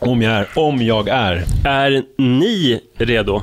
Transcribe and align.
Om 0.00 0.22
jag 0.22 0.32
är, 0.32 0.46
om 0.54 0.82
jag 0.82 1.08
är. 1.08 1.44
Är 1.64 2.02
ni 2.16 2.80
redo? 2.98 3.42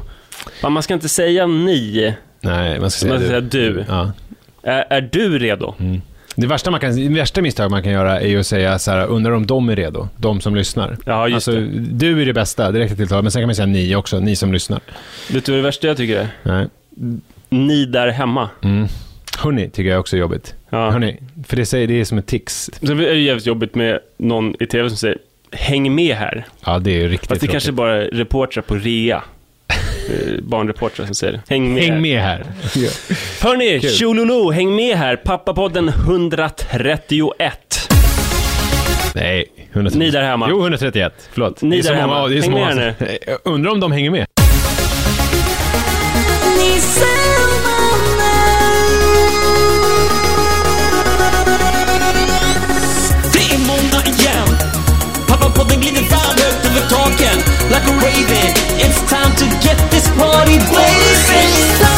Man 0.63 0.83
ska 0.83 0.93
inte 0.93 1.09
säga 1.09 1.47
ni, 1.47 2.13
Nej, 2.41 2.79
man 2.79 2.91
ska 2.91 2.99
säga 2.99 3.13
man 3.13 3.21
ska 3.21 3.27
säga 3.27 3.41
du. 3.41 3.73
du. 3.73 3.85
Ja. 3.87 4.11
Är, 4.63 4.85
är 4.89 5.09
du 5.11 5.39
redo? 5.39 5.75
Det 6.35 6.47
värsta, 6.47 6.71
man 6.71 6.79
kan, 6.79 6.95
det 6.95 7.19
värsta 7.19 7.41
misstag 7.41 7.71
man 7.71 7.83
kan 7.83 7.91
göra 7.91 8.21
är 8.21 8.27
ju 8.27 8.39
att 8.39 8.47
säga 8.47 8.79
så 8.79 8.91
här, 8.91 9.07
undrar 9.07 9.31
om 9.31 9.47
de 9.47 9.69
är 9.69 9.75
redo, 9.75 10.07
de 10.17 10.41
som 10.41 10.55
lyssnar. 10.55 10.97
Ja, 11.05 11.27
just 11.27 11.47
alltså, 11.47 11.51
det. 11.51 11.79
du 11.79 12.21
är 12.21 12.25
det 12.25 12.33
bästa, 12.33 12.71
direkt 12.71 12.97
tilltal, 12.97 13.23
men 13.23 13.31
sen 13.31 13.41
kan 13.41 13.47
man 13.47 13.55
säga 13.55 13.65
ni 13.65 13.95
också, 13.95 14.19
ni 14.19 14.35
som 14.35 14.53
lyssnar. 14.53 14.79
Vet 15.31 15.45
du 15.45 15.51
vad 15.51 15.59
det 15.59 15.63
värsta 15.63 15.87
jag 15.87 15.97
tycker 15.97 16.19
är? 16.19 16.27
Nej. 16.43 16.67
Ni 17.49 17.85
där 17.85 18.07
hemma. 18.07 18.49
Mm. 18.63 18.87
Hörni, 19.39 19.69
tycker 19.69 19.89
jag 19.89 19.99
också 19.99 20.15
är 20.15 20.19
jobbigt. 20.19 20.55
Ja. 20.69 20.89
Hörni, 20.91 21.19
för 21.47 21.55
det, 21.55 21.65
säger, 21.65 21.87
det 21.87 21.99
är 22.01 22.05
som 22.05 22.17
ett 22.17 22.27
tics. 22.27 22.69
Sen 22.81 22.99
är 22.99 23.03
det 23.03 23.15
jävligt 23.15 23.45
jobbigt 23.45 23.75
med 23.75 23.99
någon 24.17 24.55
i 24.59 24.65
tv 24.65 24.89
som 24.89 24.97
säger 24.97 25.17
Häng 25.51 25.95
med 25.95 26.15
här. 26.15 26.45
Ja, 26.65 26.79
det 26.79 26.91
är 26.91 27.01
ju 27.01 27.07
riktigt 27.07 27.29
Fast 27.29 27.41
det 27.41 27.47
kanske 27.47 27.71
bara 27.71 28.01
reportrar 28.01 28.61
på 28.63 28.75
rea. 28.75 29.23
Eh, 30.09 30.41
Barnreportrar 30.43 31.05
som 31.05 31.15
säger. 31.15 31.41
Häng 31.49 31.73
med. 31.73 31.83
Häng 31.83 32.01
med 32.01 32.21
här. 32.21 32.45
Hörni, 33.41 33.79
Kul. 33.79 33.89
tjololo, 33.89 34.51
häng 34.51 34.75
med 34.75 34.97
här. 34.97 35.15
Pappapodden 35.15 35.89
131. 35.89 37.89
Nej, 39.15 39.45
131. 39.73 39.99
Ni 39.99 40.09
där 40.11 40.23
hemma. 40.23 40.47
Jo, 40.49 40.59
131. 40.61 41.29
Förlåt. 41.31 41.61
Ni 41.61 41.69
Det 41.69 41.77
är 41.77 41.81
så 41.83 41.93
där 41.93 42.01
många- 42.07 42.15
hemma. 42.15 42.27
Det 42.27 42.37
är 42.37 42.41
så 42.41 42.51
Häng 42.51 42.59
många 42.59 42.93
Undrar 43.43 43.71
om 43.71 43.79
de 43.79 43.91
hänger 43.91 44.11
med. 44.11 44.25
Taken 56.89 57.37
Like 57.69 57.85
a 57.87 57.93
raven. 57.99 58.49
It's 58.79 58.99
time 59.09 59.35
to 59.35 59.45
get 59.59 59.77
this 59.91 60.07
party 60.15 60.57
blazing 60.71 61.96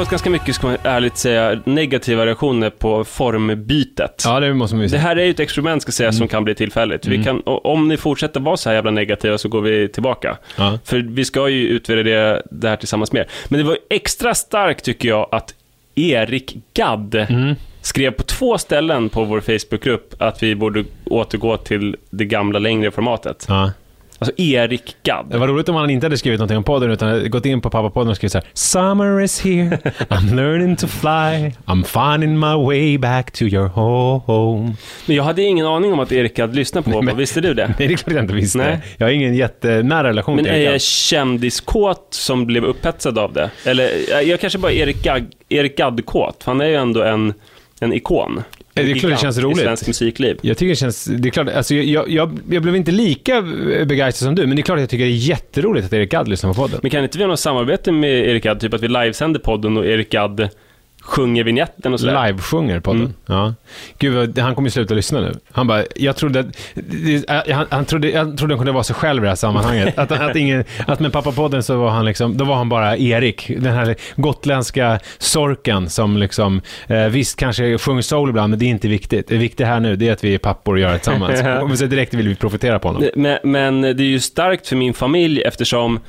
fått 0.00 0.10
ganska 0.10 0.30
mycket, 0.30 0.54
ska 0.54 0.66
man 0.66 0.76
ärligt 0.82 1.16
säga, 1.16 1.60
negativa 1.64 2.26
reaktioner 2.26 2.70
på 2.70 3.04
formbytet. 3.04 4.22
Ja, 4.24 4.40
det 4.40 4.54
måste 4.54 4.76
man 4.76 4.80
ju 4.82 4.86
Det 4.86 4.90
säga. 4.90 5.00
här 5.02 5.16
är 5.16 5.24
ju 5.24 5.30
ett 5.30 5.40
experiment 5.40 5.82
ska 5.82 5.92
sägas 5.92 6.18
som 6.18 6.28
kan 6.28 6.44
bli 6.44 6.54
tillfälligt. 6.54 7.06
Vi 7.06 7.24
kan, 7.24 7.42
om 7.46 7.88
ni 7.88 7.96
fortsätter 7.96 8.40
vara 8.40 8.56
så 8.56 8.68
här 8.68 8.74
jävla 8.76 8.90
negativa 8.90 9.38
så 9.38 9.48
går 9.48 9.60
vi 9.60 9.88
tillbaka. 9.88 10.36
Ja. 10.56 10.78
För 10.84 10.98
vi 10.98 11.24
ska 11.24 11.48
ju 11.48 11.68
utvärdera 11.68 12.42
det 12.50 12.68
här 12.68 12.76
tillsammans 12.76 13.12
med 13.12 13.20
er. 13.20 13.26
Men 13.48 13.58
det 13.60 13.64
var 13.64 13.78
extra 13.90 14.34
starkt 14.34 14.84
tycker 14.84 15.08
jag 15.08 15.28
att 15.32 15.54
Erik 15.94 16.56
Gadd 16.74 17.14
Mm. 17.14 17.54
skrev 17.80 18.10
på 18.10 18.22
två 18.22 18.58
ställen 18.58 19.08
på 19.08 19.24
vår 19.24 19.40
Facebookgrupp 19.40 20.14
att 20.22 20.42
vi 20.42 20.54
borde 20.54 20.84
återgå 21.04 21.56
till 21.56 21.96
det 22.10 22.24
gamla 22.24 22.58
längre 22.58 22.90
formatet. 22.90 23.46
Ja. 23.48 23.70
Alltså 24.22 24.42
Erik 24.42 24.96
Gadd. 25.02 25.26
Det 25.30 25.38
var 25.38 25.48
roligt 25.48 25.68
om 25.68 25.74
han 25.74 25.90
inte 25.90 26.06
hade 26.06 26.18
skrivit 26.18 26.38
någonting 26.40 26.56
om 26.56 26.64
podden 26.64 26.90
utan 26.90 27.30
gått 27.30 27.46
in 27.46 27.60
på 27.60 27.70
pappapodden 27.70 28.10
och 28.10 28.16
skrivit 28.16 28.32
så 28.32 28.38
här 28.38 28.46
Summer 28.54 29.20
is 29.20 29.40
here, 29.40 29.78
I'm 30.08 30.34
learning 30.36 30.76
to 30.76 30.86
fly, 30.86 31.52
I'm 31.66 31.84
finding 31.84 32.38
my 32.38 32.54
way 32.66 32.98
back 32.98 33.30
to 33.30 33.42
your 33.44 33.68
home. 33.68 34.74
Men 35.06 35.16
jag 35.16 35.24
hade 35.24 35.42
ingen 35.42 35.66
aning 35.66 35.92
om 35.92 36.00
att 36.00 36.12
Erik 36.12 36.36
Gadd 36.36 36.54
lyssnade 36.56 36.90
på 36.92 37.02
men- 37.02 37.16
Visste 37.16 37.40
du 37.40 37.54
det? 37.54 37.66
Nej, 37.78 37.88
det 37.88 37.94
är 37.94 37.96
klart 37.96 38.14
jag 38.14 38.24
inte 38.24 38.34
visste. 38.34 38.58
Nej. 38.58 38.78
Jag 38.96 39.06
har 39.06 39.12
ingen 39.12 39.34
jättenära 39.34 40.08
relation 40.08 40.36
Men 40.36 40.44
till 40.44 40.54
är 40.54 40.56
Erik 40.58 40.66
jag 40.66 40.72
Gadd. 40.72 40.80
kändiskåt 40.82 42.06
som 42.10 42.46
blev 42.46 42.64
upphetsad 42.64 43.18
av 43.18 43.32
det? 43.32 43.50
Eller 43.64 43.90
jag 44.10 44.24
jag 44.24 44.40
kanske 44.40 44.58
bara 44.58 44.72
är 44.72 44.94
Erik 45.48 45.76
Gadd-kåt, 45.76 46.44
för 46.44 46.50
han 46.50 46.60
är 46.60 46.66
ju 46.66 46.74
ändå 46.74 47.02
en, 47.02 47.34
en 47.80 47.92
ikon. 47.92 48.42
Det 48.84 48.90
är 48.90 48.94
klart 48.94 49.12
det 49.12 49.18
känns 49.18 49.38
I 49.38 49.40
roligt. 49.40 49.58
svensk 49.58 49.86
musikliv. 49.86 50.38
Jag 50.42 50.56
tycker 50.56 50.70
det 50.70 50.76
känns, 50.76 51.04
det 51.04 51.28
är 51.28 51.30
klart, 51.30 51.48
alltså 51.48 51.74
jag, 51.74 52.08
jag, 52.10 52.38
jag 52.50 52.62
blev 52.62 52.76
inte 52.76 52.90
lika 52.92 53.42
begeistrad 53.42 54.14
som 54.26 54.34
du, 54.34 54.46
men 54.46 54.56
det 54.56 54.60
är 54.60 54.64
klart 54.64 54.76
att 54.76 54.80
jag 54.80 54.90
tycker 54.90 55.04
det 55.04 55.10
är 55.10 55.28
jätteroligt 55.28 55.86
att 55.86 55.92
Erik 55.92 56.10
Gadd 56.10 56.28
lyssnar 56.28 56.52
på 56.52 56.60
podden. 56.60 56.78
Men 56.82 56.90
kan 56.90 57.02
inte 57.02 57.18
vi 57.18 57.24
ha 57.24 57.28
något 57.28 57.40
samarbete 57.40 57.92
med 57.92 58.28
Erik 58.28 58.42
Gadd? 58.42 58.60
Typ 58.60 58.74
att 58.74 58.82
vi 58.82 58.88
livesänder 58.88 59.40
podden 59.40 59.76
och 59.76 59.86
Erik 59.86 60.10
Gadd 60.10 60.48
sjunger 61.02 61.44
vignetten 61.44 61.92
och 61.92 62.00
sådär. 62.00 62.26
Live-sjunger 62.26 62.80
podden. 62.80 63.00
Mm. 63.00 63.14
Ja. 63.26 63.54
Gud, 63.98 64.38
han 64.38 64.54
kommer 64.54 64.66
ju 64.66 64.70
sluta 64.70 64.94
lyssna 64.94 65.20
nu. 65.20 65.34
Han 65.52 65.66
bara, 65.66 65.84
jag 65.96 66.16
trodde 66.16 66.40
att, 67.28 67.50
han, 67.50 67.66
han 67.70 67.84
trodde, 67.84 68.10
jag 68.10 68.38
trodde 68.38 68.54
han 68.54 68.58
kunde 68.58 68.72
vara 68.72 68.84
sig 68.84 68.96
själv 68.96 69.22
i 69.22 69.24
det 69.24 69.28
här 69.28 69.36
sammanhanget. 69.36 69.98
Att, 69.98 70.12
att, 70.12 70.36
ingen, 70.36 70.64
att 70.86 71.00
med 71.00 71.12
pappa-podden 71.12 71.62
så 71.62 71.76
var 71.76 71.90
han 71.90 72.04
liksom, 72.04 72.36
då 72.36 72.44
var 72.44 72.54
han 72.54 72.68
bara 72.68 72.96
Erik, 72.96 73.50
den 73.58 73.72
här 73.72 73.96
gotländska 74.16 75.00
sorken 75.18 75.90
som 75.90 76.16
liksom, 76.16 76.60
eh, 76.86 77.06
visst 77.06 77.38
kanske 77.38 77.78
sjunger 77.78 78.02
soul 78.02 78.28
ibland, 78.30 78.50
men 78.50 78.58
det 78.58 78.64
är 78.64 78.70
inte 78.70 78.88
viktigt. 78.88 79.28
Det 79.28 79.36
viktiga 79.36 79.66
här 79.66 79.80
nu, 79.80 79.96
det 79.96 80.08
är 80.08 80.12
att 80.12 80.24
vi 80.24 80.34
är 80.34 80.38
pappor 80.38 80.74
och 80.74 80.80
gör 80.80 80.92
det 80.92 80.98
tillsammans. 80.98 81.40
och 81.72 81.78
så 81.78 81.86
direkt 81.86 82.14
vill 82.14 82.28
vi 82.28 82.34
profitera 82.34 82.78
på 82.78 82.88
honom. 82.88 83.08
Men, 83.14 83.38
men 83.42 83.80
det 83.80 83.88
är 83.88 84.02
ju 84.02 84.20
starkt 84.20 84.68
för 84.68 84.76
min 84.76 84.94
familj 84.94 85.42
eftersom 85.42 86.00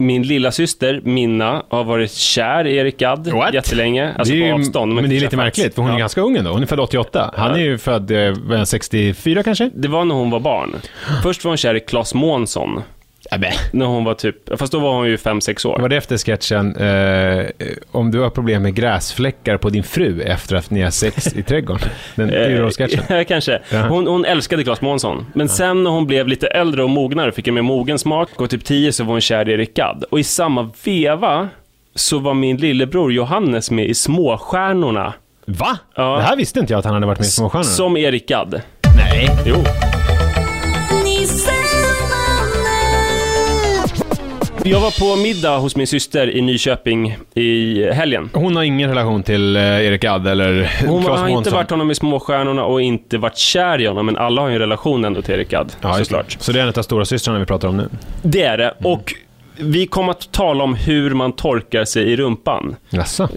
min 0.00 0.22
lilla 0.22 0.50
syster 0.50 1.00
Minna 1.04 1.62
har 1.68 1.84
varit 1.84 2.12
kär 2.12 2.66
i 2.66 2.76
Erik 2.76 2.98
Gadd 2.98 3.26
What? 3.28 3.54
jättelänge. 3.54 4.12
Alltså 4.18 4.34
det 4.34 4.42
är, 4.42 4.46
ju- 4.46 4.52
på 4.52 4.58
avstånd. 4.58 4.94
men 4.94 5.10
det 5.10 5.16
är 5.16 5.20
lite 5.20 5.36
märkligt, 5.36 5.74
för 5.74 5.82
hon 5.82 5.90
är 5.90 5.94
Ja. 5.94 5.98
ganska 5.98 6.20
ung 6.20 6.36
ändå. 6.36 6.50
Hon 6.50 6.62
är 6.62 6.66
född 6.66 6.80
88. 6.80 7.34
Han 7.36 7.54
är 7.54 7.58
ju 7.58 7.78
född 7.78 8.10
eh, 8.10 8.64
64 8.64 9.42
kanske? 9.42 9.70
Det 9.74 9.88
var 9.88 10.04
när 10.04 10.14
hon 10.14 10.30
var 10.30 10.40
barn. 10.40 10.76
Först 11.22 11.44
var 11.44 11.50
hon 11.50 11.56
kär 11.56 11.74
i 11.74 11.80
Claes 11.80 12.14
Månsson. 12.14 12.82
När 13.72 13.86
hon 13.86 14.04
var 14.04 14.14
typ, 14.14 14.58
fast 14.58 14.72
då 14.72 14.78
var 14.78 14.94
hon 14.94 15.06
ju 15.06 15.16
5-6 15.16 15.66
år. 15.66 15.78
Var 15.78 15.88
det 15.88 15.96
efter 15.96 16.18
sketchen 16.18 16.76
eh, 16.76 17.46
om 17.90 18.10
du 18.10 18.20
har 18.20 18.30
problem 18.30 18.62
med 18.62 18.74
gräsfläckar 18.74 19.56
på 19.56 19.70
din 19.70 19.82
fru 19.82 20.22
efter 20.22 20.56
att 20.56 20.70
ni 20.70 20.82
har 20.82 20.90
sex 20.90 21.26
i 21.26 21.42
trädgården? 21.42 21.88
Den. 22.14 22.30
Eh, 22.30 23.24
kanske. 23.28 23.60
Ja. 23.70 23.88
Hon, 23.88 24.06
hon 24.06 24.24
älskade 24.24 24.64
Claes 24.64 24.80
Månsson. 24.80 25.26
Men 25.34 25.48
sen 25.48 25.84
när 25.84 25.90
hon 25.90 26.06
blev 26.06 26.28
lite 26.28 26.46
äldre 26.46 26.82
och 26.82 26.90
mognare, 26.90 27.32
fick 27.32 27.48
en 27.48 27.54
mer 27.54 27.62
mogen 27.62 27.98
smak, 27.98 28.40
och 28.40 28.50
typ 28.50 28.64
10 28.64 28.92
så 28.92 29.04
var 29.04 29.12
hon 29.12 29.20
kär 29.20 29.48
i 29.48 29.52
Erik 29.52 29.74
Gadd. 29.74 30.04
Och 30.10 30.20
i 30.20 30.24
samma 30.24 30.70
veva 30.84 31.48
så 31.94 32.18
var 32.18 32.34
min 32.34 32.56
lillebror 32.56 33.12
Johannes 33.12 33.70
med 33.70 33.86
i 33.86 33.94
Småstjärnorna. 33.94 35.14
Va? 35.46 35.78
Ja. 35.94 36.16
Det 36.16 36.22
här 36.22 36.36
visste 36.36 36.60
inte 36.60 36.72
jag 36.72 36.78
att 36.78 36.84
han 36.84 36.94
hade 36.94 37.06
varit 37.06 37.18
med 37.18 37.26
i 37.26 37.30
Småstjärnorna. 37.30 37.70
Som 37.70 37.96
Erik 37.96 38.28
Gadd. 38.28 38.60
Nej. 38.96 39.28
Jo. 39.46 39.54
Jag 44.70 44.80
var 44.80 45.00
på 45.16 45.22
middag 45.22 45.56
hos 45.58 45.76
min 45.76 45.86
syster 45.86 46.36
i 46.36 46.40
Nyköping 46.40 47.16
i 47.34 47.84
helgen. 47.92 48.30
Hon 48.34 48.56
har 48.56 48.62
ingen 48.62 48.88
relation 48.88 49.22
till 49.22 49.56
eh, 49.56 49.62
Erik 49.62 50.02
Gadd 50.02 50.26
eller 50.26 50.70
Hon 50.86 51.02
Claes 51.04 51.20
har 51.20 51.28
inte 51.28 51.34
Månsson? 51.34 51.52
varit 51.54 51.70
honom 51.70 51.90
i 51.90 51.94
Småstjärnorna 51.94 52.64
och 52.64 52.82
inte 52.82 53.18
varit 53.18 53.36
kär 53.38 53.80
i 53.80 53.86
honom, 53.86 54.06
men 54.06 54.16
alla 54.16 54.40
har 54.42 54.48
ju 54.48 54.54
en 54.54 54.60
relation 54.60 55.04
ändå 55.04 55.22
till 55.22 55.34
Erik 55.34 55.50
Gadd, 55.50 55.72
Ja, 55.80 55.98
just 55.98 56.10
såklart. 56.10 56.36
Så 56.40 56.52
det 56.52 56.58
är 56.60 56.62
en 56.66 56.72
av 56.76 56.82
stora 56.82 57.04
systrarna 57.04 57.38
vi 57.38 57.46
pratar 57.46 57.68
om 57.68 57.76
nu? 57.76 57.88
Det 58.22 58.42
är 58.42 58.58
det. 58.58 58.74
Mm. 58.78 58.92
Och 58.92 59.14
vi 59.56 59.86
kommer 59.86 60.10
att 60.10 60.32
tala 60.32 60.64
om 60.64 60.74
hur 60.74 61.10
man 61.14 61.32
torkar 61.32 61.84
sig 61.84 62.02
i 62.12 62.16
rumpan. 62.16 62.76
Jaså? 62.90 63.22
Eh, 63.22 63.28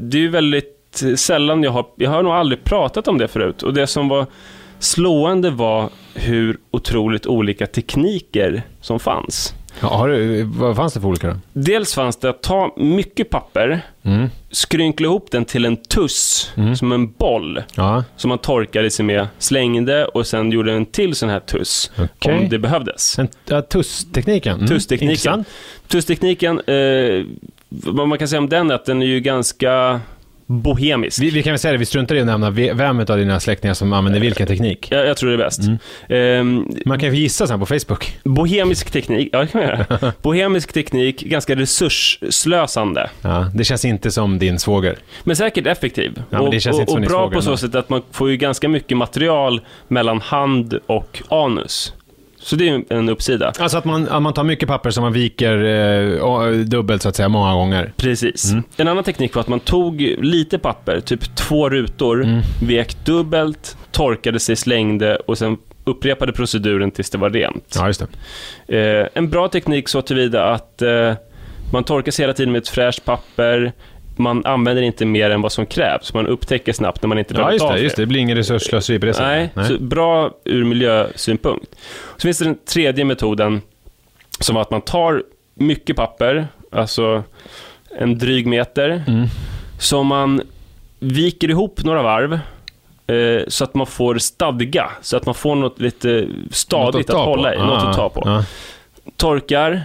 Det 0.00 0.16
är 0.18 0.22
ju 0.22 0.28
väldigt 0.28 1.02
sällan 1.16 1.62
jag 1.62 1.70
har... 1.70 1.86
Jag 1.96 2.10
har 2.10 2.22
nog 2.22 2.32
aldrig 2.32 2.64
pratat 2.64 3.08
om 3.08 3.18
det 3.18 3.28
förut. 3.28 3.62
Och 3.62 3.74
det 3.74 3.86
som 3.86 4.08
var 4.08 4.26
slående 4.78 5.50
var 5.50 5.88
hur 6.14 6.56
otroligt 6.70 7.26
olika 7.26 7.66
tekniker 7.66 8.62
som 8.80 9.00
fanns. 9.00 9.54
Ja, 9.82 10.06
vad 10.44 10.76
fanns 10.76 10.94
det 10.94 11.00
för 11.00 11.08
olika 11.08 11.26
då? 11.28 11.34
Dels 11.52 11.94
fanns 11.94 12.16
det 12.16 12.30
att 12.30 12.42
ta 12.42 12.74
mycket 12.76 13.30
papper, 13.30 13.80
Mm. 14.02 14.28
skrynkla 14.50 15.06
ihop 15.06 15.30
den 15.30 15.44
till 15.44 15.64
en 15.64 15.76
tuss, 15.76 16.52
som 16.78 16.92
en 16.92 17.12
boll, 17.12 17.62
Ja, 17.74 18.04
som 18.16 18.28
man 18.28 18.38
torkade 18.38 18.90
sig 18.90 19.04
med, 19.04 19.26
slängde 19.38 20.04
och 20.06 20.26
sen 20.26 20.50
gjorde 20.50 20.72
en 20.72 20.86
till 20.86 21.14
sån 21.14 21.28
här 21.28 21.40
tuss, 21.40 21.90
Okej. 21.98 22.38
om 22.38 22.48
det 22.48 22.58
behövdes. 22.58 23.18
en, 23.18 23.28
ja 23.46 23.62
tusstekniken. 23.62 24.54
Mm. 24.56 24.66
Tusstekniken. 24.68 25.44
Tusstekniken, 25.88 26.60
eh, 26.60 27.24
vad 27.68 28.08
man 28.08 28.18
kan 28.18 28.28
säga 28.28 28.38
om 28.40 28.48
den 28.48 28.70
är 28.70 28.74
att 28.74 28.84
den 28.84 29.02
är 29.02 29.06
ju 29.06 29.20
ganska 29.20 30.00
bohemisk. 30.50 31.22
Vi, 31.22 31.30
vi 31.30 31.42
kan 31.42 31.52
väl 31.52 31.58
säga 31.58 31.72
det, 31.72 31.78
vi 31.78 31.86
struntar 31.86 32.14
i 32.14 32.20
att 32.20 32.26
nämna 32.26 32.50
ve- 32.50 32.72
vem 32.72 32.98
av 33.00 33.04
dina 33.04 33.40
släktingar 33.40 33.74
som 33.74 33.92
använder 33.92 34.20
vilken 34.20 34.46
teknik. 34.46 34.88
Jag, 34.90 35.06
jag 35.06 35.16
tror 35.16 35.30
det 35.30 35.36
är 35.36 35.38
bäst. 35.38 35.60
Mm. 35.62 35.78
Ehm, 36.08 36.66
Man 36.86 36.98
kan 37.00 37.14
ju 37.14 37.20
gissa 37.20 37.46
sen 37.46 37.60
på 37.60 37.66
Facebook. 37.66 38.18
bohemisk 38.24 38.90
teknik, 38.90 39.28
ja 39.32 39.40
det 39.40 39.46
kan 39.46 39.60
man 39.60 39.70
göra. 39.70 40.12
Bohemisk 40.22 40.72
teknik, 40.72 41.20
ganska 41.22 41.54
resursslösande. 41.56 43.10
Ja, 43.22 43.50
det 43.54 43.64
känns 43.64 43.84
inte 43.84 44.10
som 44.10 44.38
din 44.38 44.58
svåger. 44.58 44.96
Men 45.24 45.36
säkert 45.36 45.66
effektiv. 45.66 46.22
Ja, 46.30 46.38
och 46.40 46.54
och, 46.54 46.88
och 46.94 47.00
bra 47.00 47.30
på 47.30 47.42
så 47.42 47.56
sätt 47.56 47.74
att 47.74 47.88
man 47.88 48.02
får 48.10 48.30
ju 48.30 48.36
ganska 48.36 48.68
mycket 48.68 48.96
material 48.96 49.60
mellan 49.88 50.20
hand 50.20 50.78
och 50.86 51.22
anus. 51.28 51.94
Så 52.42 52.56
det 52.56 52.68
är 52.68 52.82
en 52.92 53.08
uppsida. 53.08 53.52
Alltså 53.58 53.78
att 53.78 53.84
man, 53.84 54.08
att 54.08 54.22
man 54.22 54.32
tar 54.32 54.44
mycket 54.44 54.68
papper 54.68 54.90
som 54.90 55.02
man 55.02 55.12
viker 55.12 55.64
eh, 55.64 56.18
och- 56.20 56.52
dubbelt 56.56 57.02
så 57.02 57.08
att 57.08 57.16
säga, 57.16 57.28
många 57.28 57.54
gånger. 57.54 57.92
Precis. 57.96 58.50
Mm. 58.50 58.64
En 58.76 58.88
annan 58.88 59.04
teknik 59.04 59.34
var 59.34 59.40
att 59.40 59.48
man 59.48 59.60
tog 59.60 60.00
lite 60.18 60.58
papper, 60.58 61.00
typ 61.00 61.36
två 61.36 61.68
rutor, 61.68 62.24
Mm. 62.24 62.40
vek 62.66 63.04
dubbelt, 63.04 63.76
torkade 63.92 64.38
sig, 64.40 64.56
slängde 64.56 65.16
och 65.16 65.38
sen 65.38 65.56
upprepade 65.84 66.32
proceduren 66.32 66.90
tills 66.90 67.10
det 67.10 67.18
var 67.18 67.30
rent. 67.30 67.74
Ja, 67.78 67.86
just 67.86 68.02
det. 68.66 68.78
Eh, 68.78 69.08
en 69.14 69.30
bra 69.30 69.48
teknik 69.48 69.88
så 69.88 70.02
tillvida 70.02 70.44
att 70.44 70.82
eh, 70.82 71.12
man 71.72 71.84
torkar 71.84 72.12
sig 72.12 72.22
hela 72.22 72.32
tiden 72.32 72.52
med 72.52 72.58
ett 72.58 72.68
fräscht 72.68 73.04
papper, 73.04 73.72
man 74.22 74.46
använder 74.46 74.82
inte 74.82 75.04
mer 75.06 75.30
än 75.30 75.42
vad 75.42 75.52
som 75.52 75.66
krävs. 75.66 76.14
Man 76.14 76.26
upptäcker 76.26 76.72
snabbt 76.72 77.02
när 77.02 77.08
man 77.08 77.18
inte 77.18 77.34
Ja, 77.34 77.40
dragit 77.40 77.52
just 77.54 77.64
av 77.64 77.72
det, 77.72 77.80
just 77.80 77.96
det. 77.96 78.02
Det 78.02 78.06
blir 78.06 78.20
ingen 78.20 78.36
resursslöseri 78.36 78.98
på 78.98 79.06
det 79.06 79.14
sättet. 79.14 79.50
Nej, 79.56 79.66
så 79.68 79.78
bra 79.82 80.30
ur 80.44 80.64
miljösynpunkt. 80.64 81.74
Så 82.16 82.20
finns 82.20 82.38
det 82.38 82.44
den 82.44 82.58
tredje 82.72 83.04
metoden 83.04 83.60
som 84.40 84.56
att 84.56 84.70
man 84.70 84.80
tar 84.80 85.22
mycket 85.54 85.96
papper, 85.96 86.48
alltså 86.72 87.22
en 87.98 88.18
dryg 88.18 88.46
meter, 88.46 89.02
Mm. 89.08 89.26
som 89.78 90.06
man 90.06 90.40
viker 90.98 91.50
ihop 91.50 91.84
några 91.84 92.02
varv 92.02 92.32
eh, 93.06 93.42
så 93.48 93.64
att 93.64 93.74
man 93.74 93.86
får 93.86 94.18
stadga, 94.18 94.90
så 95.02 95.16
att 95.16 95.26
man 95.26 95.34
får 95.34 95.54
något 95.54 95.80
lite 95.80 96.26
stadigt 96.50 96.94
Något 96.94 97.10
att, 97.10 97.16
ta 97.16 97.24
hålla 97.24 97.48
på. 97.48 97.54
i, 97.54 97.58
något 97.58 97.82
Ja, 97.82 97.90
att 97.90 97.96
ta 97.96 98.08
på. 98.08 98.22
Ja. 98.24 98.44
Torkar, 99.16 99.82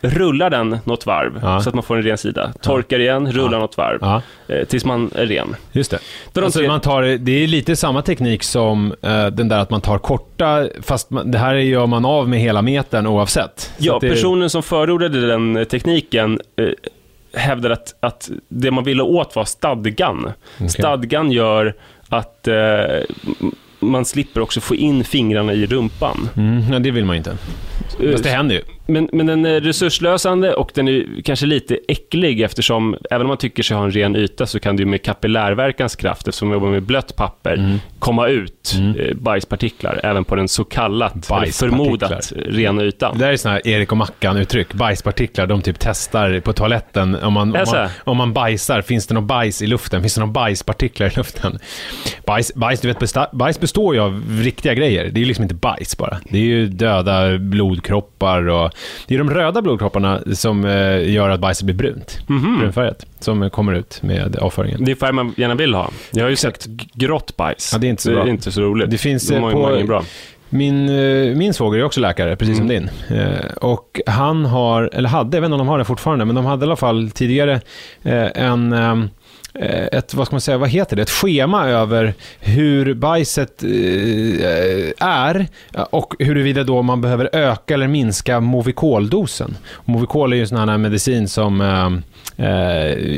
rullar 0.00 0.50
den 0.50 0.78
något 0.84 1.06
varv 1.06 1.38
Ja. 1.42 1.60
så 1.60 1.68
att 1.68 1.74
man 1.74 1.84
får 1.84 1.96
en 1.96 2.02
ren 2.02 2.18
sida. 2.18 2.52
Torkar 2.62 2.98
igen, 3.00 3.32
rullar 3.32 3.58
något 3.58 3.76
varv 3.76 3.98
ja, 4.00 4.22
eh, 4.48 4.64
tills 4.64 4.84
man 4.84 5.10
är 5.14 5.26
ren. 5.26 5.56
just 5.72 5.90
det. 5.90 5.98
De 6.32 6.44
Alltså, 6.44 6.58
tre- 6.58 6.68
man 6.68 6.80
tar, 6.80 7.02
det 7.02 7.32
är 7.32 7.46
lite 7.46 7.76
samma 7.76 8.02
teknik 8.02 8.42
som 8.42 8.94
eh, 9.02 9.26
den 9.26 9.48
där 9.48 9.58
att 9.58 9.70
man 9.70 9.80
tar 9.80 9.98
korta, 9.98 10.68
fast 10.82 11.10
man, 11.10 11.30
det 11.30 11.38
här 11.38 11.54
gör 11.54 11.86
man 11.86 12.04
av 12.04 12.28
med 12.28 12.40
hela 12.40 12.62
metern 12.62 13.06
oavsett. 13.06 13.60
Så 13.60 13.70
Ja, 13.78 13.98
det, 14.00 14.08
personen 14.10 14.50
som 14.50 14.62
förordade 14.62 15.26
den 15.26 15.66
tekniken 15.70 16.40
eh, 16.56 16.68
hävdade 17.40 17.74
att, 17.74 17.94
att 18.00 18.30
det 18.48 18.70
man 18.70 18.84
ville 18.84 19.02
åt 19.02 19.36
var 19.36 19.44
stadgan. 19.44 20.32
Stadgan 20.68 21.30
gör 21.30 21.74
att 22.08 22.48
eh, 22.48 22.54
man 23.80 24.04
slipper 24.04 24.40
också 24.40 24.60
få 24.60 24.74
in 24.74 25.04
fingrarna 25.04 25.52
i 25.52 25.66
rumpan. 25.66 26.28
Mm, 26.36 26.64
nej, 26.70 26.80
det 26.80 26.90
vill 26.90 27.04
man 27.04 27.16
inte. 27.16 27.36
Eh, 28.02 28.10
Fast 28.12 28.24
det 28.24 28.30
händer 28.30 28.54
ju. 28.54 28.62
Men, 28.88 29.08
men 29.12 29.26
den 29.26 29.46
är 29.46 29.60
resurslösande 29.60 30.54
och 30.54 30.70
den 30.74 30.88
är 30.88 31.06
kanske 31.24 31.46
lite 31.46 31.78
äcklig 31.88 32.40
eftersom, 32.40 32.96
även 33.10 33.20
om 33.22 33.28
man 33.28 33.36
tycker 33.36 33.62
sig 33.62 33.76
ha 33.76 33.84
en 33.84 33.90
ren 33.90 34.16
yta, 34.16 34.46
så 34.46 34.60
kan 34.60 34.76
ju 34.76 34.84
med 34.86 35.02
kapillärverkans 35.02 35.96
kraft, 35.96 36.28
eftersom 36.28 36.48
man 36.48 36.54
jobbar 36.56 36.68
med 36.68 36.82
blött 36.82 37.16
papper, 37.16 37.56
Mm. 37.56 37.78
komma 37.98 38.28
ut 38.28 38.74
eh, 38.98 39.14
bajspartiklar 39.16 40.00
även 40.02 40.24
på 40.24 40.36
den 40.36 40.48
så 40.48 40.64
kallat, 40.64 41.30
förmodat 41.52 42.32
rena 42.36 42.82
ytan. 42.84 43.18
Det 43.18 43.24
där 43.24 43.32
är 43.32 43.36
sådana 43.36 43.60
här 43.64 43.68
Erik 43.72 43.92
och 43.92 43.98
Mackan-uttryck. 43.98 44.74
Bajspartiklar, 44.74 45.46
de 45.46 45.62
typ 45.62 45.76
testar 45.78 46.40
på 46.40 46.52
toaletten. 46.52 47.14
Om 47.14 47.32
man, 47.32 47.56
om, 47.56 47.64
man, 47.72 47.88
om 48.04 48.16
man 48.16 48.32
bajsar, 48.32 48.82
finns 48.82 49.06
det 49.06 49.14
någon 49.14 49.26
bajs 49.26 49.62
i 49.62 49.66
luften? 49.66 50.00
Finns 50.00 50.14
det 50.14 50.20
någon 50.20 50.32
bajspartiklar 50.32 51.06
i 51.06 51.10
luften? 51.16 51.58
Bajs, 52.26 52.54
bajs, 52.54 52.80
du 52.80 52.88
vet, 52.88 52.98
besta, 52.98 53.28
bajs 53.32 53.60
består 53.60 53.94
ju 53.94 54.00
av 54.00 54.22
riktiga 54.40 54.74
grejer. 54.74 55.04
Det 55.04 55.18
är 55.18 55.22
ju 55.22 55.26
liksom 55.26 55.42
inte 55.42 55.54
bajs 55.54 55.96
bara. 55.98 56.18
Det 56.30 56.38
är 56.38 56.42
ju 56.42 56.66
döda 56.66 57.38
blodkroppar 57.38 58.48
och... 58.48 58.72
Det 59.06 59.14
är 59.14 59.18
de 59.18 59.30
röda 59.30 59.62
blodkropparna 59.62 60.20
som 60.34 60.64
eh, 60.64 61.10
gör 61.12 61.28
att 61.30 61.40
bajset 61.40 61.64
blir 61.64 61.74
brunt. 61.76 62.18
Mhm. 62.26 62.58
Brunfärgat. 62.58 63.06
Som 63.20 63.50
kommer 63.50 63.72
ut 63.74 64.02
med 64.02 64.36
avföringen. 64.36 64.84
Det 64.84 64.90
är 64.92 64.96
färg 64.96 65.12
man 65.12 65.34
gärna 65.36 65.54
vill 65.54 65.74
ha. 65.74 65.90
Jag 66.12 66.24
har 66.24 66.30
ju 66.30 66.36
sett 66.36 66.66
g- 66.66 66.88
grått 66.94 67.36
bajs. 67.36 67.70
Ja, 67.72 67.78
det 67.78 67.86
är 67.86 67.88
inte 67.88 68.02
så 68.02 68.10
det 68.10 68.20
är 68.20 68.26
inte 68.28 68.52
så 68.52 68.60
roligt. 68.60 68.90
Det 68.90 68.98
finns, 68.98 69.28
De 69.28 69.34
eh, 69.44 69.50
på- 69.50 69.82
bra. 69.86 70.02
Min, 70.48 70.88
eh, 70.88 71.36
min 71.36 71.54
svåger 71.54 71.78
är 71.78 71.84
också 71.84 72.00
läkare, 72.00 72.36
precis 72.36 72.56
som 72.56 72.68
din. 72.68 72.90
Eh, 73.10 73.46
Och 73.60 74.00
han 74.06 74.44
har, 74.44 74.90
eller 74.92 75.08
hade, 75.08 75.36
jag 75.36 75.40
vet 75.40 75.46
inte 75.48 75.54
om 75.54 75.58
de 75.58 75.68
har 75.68 75.78
det 75.78 75.84
fortfarande, 75.84 76.24
men 76.24 76.34
de 76.34 76.44
hade 76.44 76.64
i 76.64 76.66
alla 76.68 76.76
fall 76.76 77.10
tidigare 77.10 77.60
eh, 78.02 78.26
en 78.34 78.72
eh, 78.72 78.96
Eh, 79.60 79.98
ett, 79.98 80.14
vad 80.14 80.26
ska 80.26 80.34
man 80.34 80.40
säga, 80.40 80.58
vad 80.58 80.68
heter 80.68 80.96
det? 80.96 81.02
Ett 81.02 81.10
schema 81.10 81.68
över 81.68 82.14
hur 82.40 82.94
bajset 82.94 83.62
eh, 83.62 85.06
är 85.08 85.48
och 85.90 86.14
huruvida 86.18 86.64
då 86.64 86.82
man 86.82 87.00
behöver 87.00 87.30
öka 87.32 87.74
eller 87.74 87.88
minska 87.88 88.40
Movicol-dosen. 88.40 89.56
Movicol 89.84 90.32
är 90.32 90.36
ju 90.36 90.42
en 90.42 90.48
sån 90.48 90.68
här 90.68 90.78
medicin 90.78 91.28
som, 91.28 91.60
eh, 91.60 91.90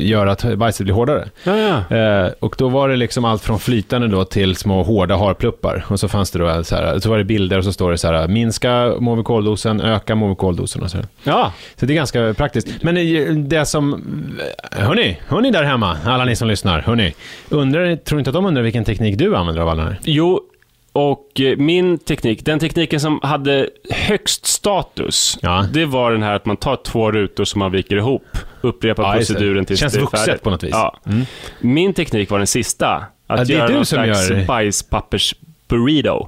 gör 0.07 0.27
att 0.27 0.57
bajset 0.57 0.83
blir 0.83 0.93
hårdare. 0.93 1.29
Ja, 1.43 1.57
ja. 1.57 1.97
Eh, 1.97 2.31
och 2.39 2.55
då 2.57 2.69
var 2.69 2.89
det 2.89 2.95
liksom 2.95 3.25
allt 3.25 3.43
från 3.43 3.59
flytande 3.59 4.07
då 4.07 4.25
till 4.25 4.55
små 4.55 4.83
hårda 4.83 5.15
harpluppar. 5.17 5.85
Och 5.87 5.99
så 5.99 6.07
fanns 6.07 6.31
det 6.31 6.39
då 6.39 6.63
så 6.63 6.75
här, 6.75 6.99
så 6.99 7.09
var 7.09 7.17
det 7.17 7.23
bilder 7.23 7.57
och 7.57 7.63
så 7.63 7.73
står 7.73 7.91
det 7.91 7.97
så 7.97 8.07
här, 8.07 8.27
minska 8.27 8.93
Movicol-dosen, 8.99 9.81
öka 9.81 10.15
Movicol-dosen 10.15 10.83
och 10.83 10.91
så. 10.91 10.97
här. 10.97 11.05
ja. 11.23 11.53
Så 11.79 11.85
det 11.85 11.93
är 11.93 11.95
ganska 11.95 12.33
praktiskt. 12.33 12.83
Men 12.83 12.97
eh, 12.97 13.33
det 13.35 13.65
som... 13.65 14.03
Hörni, 14.71 15.19
hörni 15.27 15.51
där 15.51 15.63
hemma, 15.63 15.97
alla 16.05 16.25
ni 16.25 16.35
som 16.35 16.47
lyssnar, 16.47 16.79
hörni. 16.81 17.13
Undrar, 17.49 17.95
tror 17.95 18.19
inte 18.19 18.29
att 18.29 18.33
de 18.33 18.45
undrar 18.45 18.63
vilken 18.63 18.83
teknik 18.83 19.17
du 19.17 19.35
använder 19.35 19.61
av 19.61 19.69
alla 19.69 19.83
här? 19.83 19.99
Jo, 20.03 20.41
och 20.99 21.41
eh, 21.41 21.57
min 21.57 21.97
teknik, 21.97 22.45
den 22.45 22.59
tekniken 22.59 22.99
som 22.99 23.19
hade 23.23 23.69
högst 23.91 24.45
status, 24.45 25.37
Ja. 25.41 25.65
det 25.73 25.85
var 25.85 26.11
den 26.11 26.23
här 26.23 26.33
att 26.35 26.45
man 26.45 26.57
tar 26.57 26.75
två 26.75 27.11
rutor 27.11 27.45
som 27.45 27.59
man 27.59 27.71
viker 27.71 27.95
ihop, 27.95 28.23
upprepar 28.61 29.03
Ja, 29.03 29.13
proceduren 29.13 29.65
tills 29.65 29.79
Känns 29.79 29.93
det 29.93 29.99
är 29.99 30.01
vuxet 30.01 30.25
färdigt. 30.25 30.43
på 30.43 30.49
något 30.49 30.63
vis. 30.63 30.69
Ja. 30.73 30.97
Mm. 31.05 31.25
Min 31.61 31.93
teknik 31.93 32.29
var 32.29 32.37
den 32.37 32.47
sista. 32.47 32.87
Att 33.27 33.39
Ja, 33.39 33.45
det 33.45 33.53
är 33.53 33.57
göra 33.57 33.67
du 33.67 33.73
någon 33.73 33.85
slags 33.85 34.29
gör- 34.29 34.45
bajspappers 34.45 35.35
burrito. 35.67 36.09
Eh, 36.21 36.27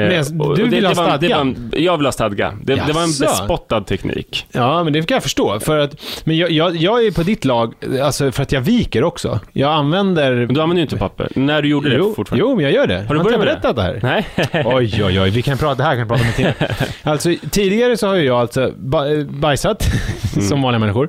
Men 0.00 0.40
och- 0.40 0.56
du 0.56 0.64
vill 0.68 0.86
ha 0.86 0.94
det 0.94 0.96
var, 1.00 1.04
det 1.04 1.10
stadga? 1.18 1.34
var 1.36 1.40
en, 1.42 1.70
Jag 1.76 1.96
vill 1.96 2.06
ha 2.06 2.12
stadga. 2.12 2.52
Det, 2.62 2.74
det 2.86 2.92
var 2.92 3.02
en 3.02 3.18
bespottad 3.20 3.80
teknik. 3.80 4.46
Ja, 4.52 4.84
men 4.84 4.92
det 4.92 5.02
kan 5.02 5.14
jag 5.14 5.22
förstå. 5.22 5.60
För 5.60 5.78
att, 5.78 5.96
men 6.24 6.36
jag, 6.36 6.50
jag, 6.50 6.76
jag 6.76 7.06
är 7.06 7.10
på 7.10 7.22
ditt 7.22 7.44
lag, 7.44 7.74
alltså 8.02 8.32
för 8.32 8.42
att 8.42 8.52
jag 8.52 8.60
viker 8.60 9.04
också. 9.04 9.40
Jag 9.52 9.72
använder... 9.72 10.34
Men 10.34 10.54
du 10.54 10.60
använder 10.60 10.76
ju 10.76 10.82
inte 10.82 10.96
papper. 10.96 11.28
När 11.34 11.62
du 11.62 11.68
gjorde 11.68 11.88
det 11.90 11.96
Jo, 11.96 12.14
fortfarande. 12.16 12.40
jo, 12.48 12.54
men 12.54 12.64
jag 12.64 12.72
gör 12.72 12.86
det. 12.86 13.04
Har 13.08 13.14
du 13.14 13.22
börjat 13.22 13.38
med 13.38 13.48
berättat 13.48 13.76
det 13.76 13.82
här? 13.82 14.00
Nej. 14.02 14.26
Oj, 14.66 15.04
oj, 15.04 15.20
oj. 15.20 15.30
Vi 15.30 15.42
kan 15.42 15.58
prata, 15.58 15.74
det 15.74 15.82
här 15.82 15.90
kan 15.96 16.02
vi 16.02 16.08
prata 16.08 16.22
om 16.22 16.28
en 16.28 16.32
timme. 16.34 16.52
Alltså, 17.02 17.34
tidigare 17.50 17.96
så 17.96 18.06
har 18.06 18.16
jag 18.16 18.36
alltså 18.40 18.72
ba- 18.76 19.24
bajsat, 19.28 19.84
som 20.48 20.62
vanliga 20.62 20.78
människor. 20.78 21.08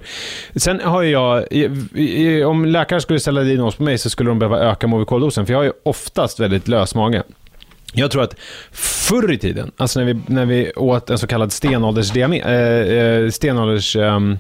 Sen 0.56 0.80
har 0.84 1.04
jag, 1.04 1.44
om 2.48 2.66
läkare 2.66 3.02
skulle 3.02 3.20
ställa 3.20 3.42
diagnos 3.42 3.76
på 3.76 3.84
mig 3.84 3.98
så 3.98 4.10
skulle 4.10 4.30
de 4.30 4.40
behöva 4.40 4.60
öka 4.60 4.88
Movicol-dosen, 4.88 5.46
för 5.46 5.54
jag 5.54 5.60
har 5.60 5.64
ju 5.64 5.72
oftast 5.86 6.40
väldigt 6.40 6.68
lös 6.68 6.96
mage. 6.96 7.24
Jag 7.98 8.12
tror 8.12 8.24
att 8.24 8.36
förr 8.72 9.32
i 9.32 9.38
tiden, 9.38 9.72
alltså 9.78 10.00
när 10.00 10.06
vi, 10.06 10.22
när 10.28 10.46
vi 10.46 10.72
åt 10.76 11.10
en 11.10 11.18
så 11.18 11.28
kallad 11.28 11.52
stenåldersdiame, 11.52 12.40
äh, 12.40 13.30
stenålders... 13.30 13.96
ehm, 13.96 14.38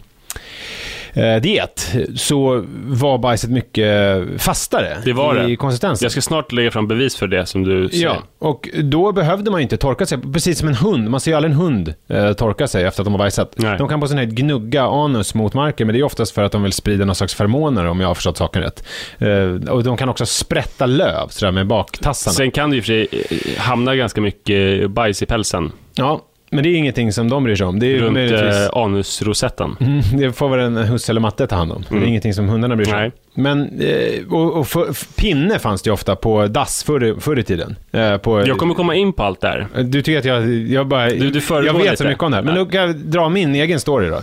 eh, 1.17 1.41
diet 1.41 1.95
så 2.15 2.63
var 2.87 3.17
bajset 3.17 3.49
mycket 3.49 4.23
fastare 4.37 4.97
Det 5.05 5.13
var 5.13 5.43
i 5.45 5.49
det. 5.49 5.55
konsistensen. 5.55 6.05
Jag 6.05 6.11
ska 6.11 6.21
snart 6.21 6.51
lägga 6.51 6.71
fram 6.71 6.87
bevis 6.87 7.15
för 7.17 7.27
det 7.27 7.45
som 7.45 7.63
du 7.63 7.89
säger. 7.89 8.05
Ja, 8.05 8.17
och 8.39 8.69
då 8.83 9.11
behövde 9.11 9.51
man 9.51 9.59
ju 9.59 9.63
inte 9.63 9.77
torka 9.77 10.05
sig, 10.05 10.17
precis 10.33 10.59
som 10.59 10.67
en 10.67 10.75
hund. 10.75 11.09
Man 11.09 11.19
ser 11.19 11.31
ju 11.31 11.37
aldrig 11.37 11.51
en 11.53 11.59
hund 11.59 11.93
eh, 12.09 12.33
torka 12.33 12.67
sig 12.67 12.83
efter 12.83 13.01
att 13.01 13.05
de 13.05 13.13
har 13.13 13.19
bajsat. 13.19 13.53
Nej. 13.55 13.77
De 13.77 13.87
kan 13.87 13.99
på 13.99 14.07
sin 14.07 14.17
höjd 14.17 14.35
gnugga 14.35 14.83
anus 14.83 15.33
mot 15.33 15.53
marken, 15.53 15.87
men 15.87 15.93
det 15.93 15.99
är 15.99 16.03
oftast 16.03 16.31
för 16.31 16.43
att 16.43 16.51
de 16.51 16.63
vill 16.63 16.73
sprida 16.73 17.05
någon 17.05 17.15
slags 17.15 17.35
feromoner, 17.35 17.85
om 17.85 17.99
jag 17.99 18.07
har 18.07 18.15
förstått 18.15 18.37
saken 18.37 18.61
rätt. 18.61 18.83
Eh, 19.17 19.69
och 19.71 19.83
de 19.83 19.97
kan 19.97 20.09
också 20.09 20.25
sprätta 20.25 20.85
löv 20.85 21.27
sådär 21.29 21.51
med 21.51 21.67
baktassarna. 21.67 22.33
Sen 22.33 22.51
kan 22.51 22.69
det 22.69 22.77
och 22.77 22.83
för 22.83 22.87
sig 22.87 23.07
eh, 23.29 23.61
hamna 23.61 23.95
ganska 23.95 24.21
mycket 24.21 24.91
bajs 24.91 25.21
i 25.21 25.25
pälsen. 25.25 25.71
Ja, 25.95 26.21
men 26.49 26.63
det 26.63 26.69
är 26.69 26.75
ingenting 26.75 27.11
som 27.13 27.29
de 27.29 27.43
bryr 27.43 27.55
sig 27.55 27.65
om. 27.65 27.79
Det 27.79 27.87
är 27.95 27.99
runt 27.99 28.13
möjligtvis... 28.13 28.55
eh, 28.55 28.69
anusrosetten. 28.77 29.75
Mm, 29.79 30.01
Det 30.17 30.31
får 30.33 30.49
väl 30.49 30.59
en 30.59 30.77
husse 30.77 31.11
eller 31.11 31.21
matte 31.21 31.47
ta 31.47 31.55
hand 31.55 31.71
om. 31.71 31.81
Det 31.89 31.93
är 31.95 31.97
Mm. 31.97 32.09
ingenting 32.09 32.33
som 32.33 32.49
hundarna 32.49 32.75
bryr 32.75 32.85
sig 32.85 32.93
om. 32.95 32.99
Nej. 33.01 33.11
Men, 33.33 33.79
eh, 33.81 34.33
och, 34.33 34.53
och 34.59 34.67
för, 34.67 35.15
pinne 35.21 35.59
fanns 35.59 35.81
det 35.81 35.87
ju 35.87 35.93
ofta 35.93 36.15
på 36.15 36.47
dass 36.47 36.83
förr, 36.83 37.15
förr 37.19 37.39
i 37.39 37.43
tiden. 37.43 37.75
Eh, 37.91 38.17
på, 38.17 38.47
Jag 38.47 38.57
kommer 38.57 38.73
komma 38.73 38.95
in 38.95 39.13
på 39.13 39.23
allt 39.23 39.41
där. 39.41 39.67
Du 39.83 40.01
tycker 40.01 40.19
att 40.19 40.25
jag, 40.25 40.49
jag 40.49 40.87
bara... 40.87 41.09
Du- 41.09 41.29
du 41.29 41.41
jag 41.49 41.73
vet 41.73 41.83
lite. 41.83 41.97
så 41.97 42.03
mycket 42.03 42.23
om 42.23 42.31
det 42.31 42.37
här. 42.37 42.43
Men 42.43 42.55
då 42.55 42.65
kan 42.65 42.81
jag 42.81 42.95
dra 42.95 43.29
min 43.29 43.55
egen 43.55 43.79
story 43.79 44.09
då. 44.09 44.21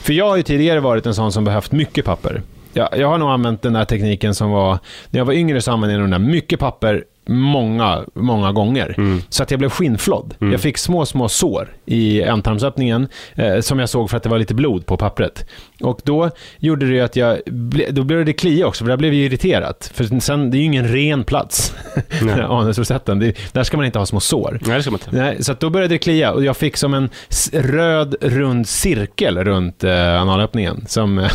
För 0.00 0.12
jag 0.12 0.28
har 0.28 0.36
ju 0.36 0.42
tidigare 0.42 0.80
varit 0.80 1.06
en 1.06 1.14
sån 1.14 1.32
som 1.32 1.44
behövt 1.44 1.72
mycket 1.72 2.04
papper. 2.04 2.42
Jag, 2.72 2.88
jag 2.98 3.08
har 3.08 3.18
nog 3.18 3.30
använt 3.30 3.62
den 3.62 3.72
där 3.72 3.84
tekniken 3.84 4.34
som 4.34 4.50
var... 4.50 4.78
När 5.10 5.20
jag 5.20 5.24
var 5.24 5.32
yngre 5.32 5.60
så 5.60 5.72
använde 5.72 5.94
jag 5.94 6.02
den 6.02 6.10
där 6.10 6.18
mycket 6.18 6.60
papper 6.60 7.04
många, 7.26 8.04
många 8.14 8.52
gånger. 8.52 8.94
Mm. 8.98 9.22
Så 9.28 9.42
att 9.42 9.50
jag 9.50 9.58
blev 9.58 9.70
skinnflådd. 9.70 10.34
Jag 10.38 10.60
fick 10.60 10.78
små, 10.78 11.06
små 11.06 11.28
sår 11.28 11.76
i 11.86 12.22
ändtarmsöppningen 12.22 13.08
eh, 13.34 13.60
som 13.60 13.78
jag 13.78 13.88
såg 13.88 14.10
för 14.10 14.16
att 14.16 14.22
det 14.22 14.28
var 14.28 14.38
lite 14.38 14.54
blod 14.54 14.86
på 14.86 14.96
pappret. 14.96 15.46
Och 15.80 16.00
då 16.04 16.30
gjorde 16.58 16.86
det 16.86 16.92
ju 16.92 17.00
att 17.00 17.16
jag... 17.16 17.38
Då 17.90 18.02
blev 18.02 18.24
det 18.24 18.32
klia 18.32 18.66
också, 18.66 18.84
för 18.84 18.88
där 18.90 18.96
blev 18.96 19.14
jag 19.14 19.22
irriterat. 19.26 19.90
För 19.94 20.20
sen, 20.20 20.50
det 20.50 20.56
är 20.56 20.58
ju 20.58 20.64
ingen 20.64 20.88
ren 20.88 21.24
plats, 21.24 21.74
anusrosetten. 22.48 23.18
Det- 23.18 23.52
Där 23.52 23.62
ska 23.62 23.76
man 23.76 23.86
inte 23.86 23.98
ha 23.98 24.06
små 24.06 24.20
sår. 24.20 24.58
Nej, 24.66 24.76
det 24.76 24.82
ska 24.82 24.90
man 24.90 25.00
inte. 25.06 25.16
Nej, 25.22 25.44
så 25.44 25.54
då 25.60 25.70
började 25.70 25.94
det 25.94 25.98
klia 25.98 26.32
och 26.32 26.44
jag 26.44 26.56
fick 26.56 26.76
som 26.76 26.94
en 26.94 27.08
röd 27.52 28.14
rund 28.20 28.68
cirkel 28.68 29.38
runt 29.44 29.84
eh, 29.84 30.22
analöppningen. 30.22 30.84
Som, 30.88 31.18
eh, 31.18 31.30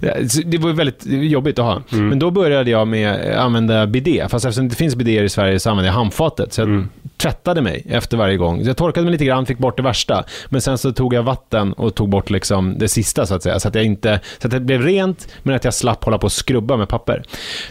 det 0.44 0.58
var 0.58 0.68
ju 0.68 0.74
väldigt 0.74 1.02
jobbigt 1.06 1.58
att 1.58 1.64
ha. 1.64 1.82
Mm. 1.92 2.08
Men 2.08 2.18
då 2.18 2.30
började 2.30 2.70
jag 2.70 2.88
med 2.88 3.12
att 3.30 3.36
använda 3.36 3.86
bidé. 3.86 4.26
Fast 4.28 4.44
eftersom 4.44 4.64
det 4.64 4.66
inte 4.66 4.76
finns 4.76 4.96
bidéer 4.96 5.22
i 5.22 5.28
Sverige 5.28 5.58
så 5.58 5.70
använde 5.70 5.88
jag 5.88 5.94
handfatet. 5.94 6.52
Så 6.52 6.60
jag 6.60 6.68
Mm 6.68 6.88
tvättade 7.16 7.62
mig 7.62 7.82
efter 7.88 8.16
varje 8.16 8.36
gång. 8.36 8.62
Så 8.62 8.70
jag 8.70 8.76
torkade 8.76 9.04
mig 9.04 9.12
lite 9.12 9.24
grann, 9.24 9.46
fick 9.46 9.58
bort 9.58 9.76
det 9.76 9.82
värsta. 9.82 10.24
Men 10.48 10.60
sen 10.60 10.78
så 10.78 10.92
tog 10.92 11.14
jag 11.14 11.22
vatten 11.22 11.72
och 11.72 11.94
tog 11.94 12.08
bort 12.08 12.30
liksom 12.30 12.78
det 12.78 12.88
sista 12.88 13.26
så 13.26 13.34
att 13.34 13.42
säga. 13.42 13.60
Så 13.60 13.68
att, 13.68 13.74
jag 13.74 13.84
inte, 13.84 14.20
så 14.38 14.48
att 14.48 14.50
det 14.50 14.60
blev 14.60 14.82
rent, 14.82 15.28
men 15.42 15.54
att 15.54 15.64
jag 15.64 15.74
slapp 15.74 16.04
hålla 16.04 16.18
på 16.18 16.24
och 16.24 16.32
skrubba 16.32 16.76
med 16.76 16.88
papper. 16.88 17.22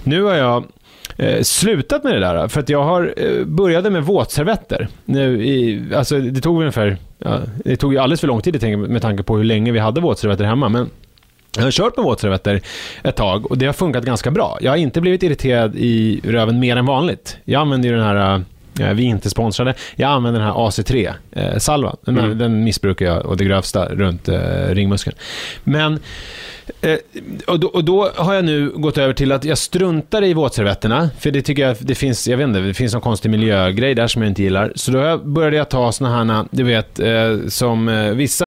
Nu 0.04 0.24
har 0.24 0.36
jag 0.36 0.64
eh, 1.18 1.42
slutat 1.42 2.04
med 2.04 2.14
det 2.14 2.20
där. 2.20 2.48
För 2.48 2.60
att 2.60 2.70
jag 2.70 2.84
har 2.84 3.14
eh, 3.18 3.46
började 3.46 3.90
med 3.90 4.04
våtservetter. 4.04 4.88
Nu 5.06 5.46
i, 5.46 5.84
alltså 5.96 6.20
det 6.20 6.42
tog 6.42 6.60
ungefär, 6.60 6.98
ja, 7.18 7.40
det 7.66 7.76
tog 7.76 7.94
ju 7.94 8.00
alldeles 8.00 8.20
för 8.20 8.28
lång 8.28 8.42
tid 8.42 8.62
tänker, 8.62 8.78
med 8.78 9.02
tanke 9.02 9.24
på 9.24 9.38
hur 9.38 9.44
länge 9.44 9.72
vi 9.72 9.80
hade 9.80 10.02
våtservetter 10.02 10.44
hemma. 10.46 10.70
Men 10.70 10.90
jag 11.58 11.64
har 11.64 11.72
kört 11.72 11.98
med 11.98 12.04
våtservetter 12.04 12.62
ett 13.04 13.16
tag 13.16 13.52
och 13.52 13.58
det 13.58 13.66
har 13.66 13.74
funkat 13.74 14.06
ganska 14.06 14.32
bra. 14.32 14.58
Jag 14.62 14.72
har 14.72 14.78
inte 14.78 15.02
blivit 15.02 15.24
irriterad 15.24 15.76
i 15.76 16.22
röven 16.24 16.60
mer 16.60 16.76
än 16.78 16.86
vanligt. 16.86 17.38
Jag 17.46 17.62
använder 17.62 17.90
ju 17.90 17.96
den 17.96 18.06
här 18.06 18.36
eh, 18.36 18.42
vi 18.76 18.84
är 18.84 19.10
inte 19.10 19.30
sponsrade. 19.30 19.74
Jag 19.96 20.10
använder 20.10 20.40
den 20.40 20.50
här 20.50 20.56
AC3-salvan. 20.56 21.98
Den, 22.06 22.18
Mm. 22.18 22.38
den 22.38 22.64
missbrukar 22.64 23.06
jag 23.06 23.26
och 23.26 23.38
det 23.38 23.46
grövsta 23.46 23.86
runt 23.86 24.28
eh, 24.28 24.40
ringmuskeln. 24.70 25.18
Men 25.64 26.00
Eh, 26.82 26.98
och, 27.48 27.60
då, 27.60 27.68
och 27.68 27.84
då 27.84 28.12
har 28.16 28.34
jag 28.34 28.46
nu 28.46 28.70
gått 28.70 28.98
över 28.98 29.14
till 29.14 29.32
att 29.32 29.46
jag 29.46 29.58
struntar 29.58 30.24
i 30.24 30.34
våtservetterna, 30.34 31.10
för 31.20 31.32
det 31.32 31.42
tycker 31.42 31.68
jag 31.68 31.78
det 31.80 31.96
finns, 31.96 32.28
jag 32.28 32.38
vet 32.38 32.48
inte, 32.48 32.60
det 32.60 32.74
finns 32.74 32.94
någon 32.94 33.02
konstig 33.02 33.30
miljögrej 33.30 33.96
där 33.96 34.08
som 34.08 34.22
jag 34.22 34.32
inte 34.32 34.44
gillar. 34.44 34.72
Så 34.76 34.92
då 34.92 35.18
började 35.18 35.58
jag 35.58 35.70
ta 35.70 35.92
såna 35.92 36.34
här, 36.34 36.46
du 36.52 36.64
vet, 36.64 37.00
eh, 37.00 37.48
som 37.48 37.88
eh, 37.90 38.12
vissa 38.12 38.46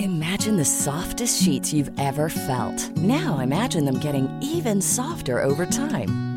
Imagine 0.00 0.56
the 0.58 0.64
softest 0.64 1.44
sheets 1.44 1.72
you've 1.74 1.92
ever 2.00 2.28
felt. 2.28 2.96
Now 2.96 3.42
imagine 3.42 3.86
them 3.86 4.00
getting 4.04 4.28
even 4.56 4.82
softer 4.82 5.46
over 5.46 5.66
time. 5.66 6.27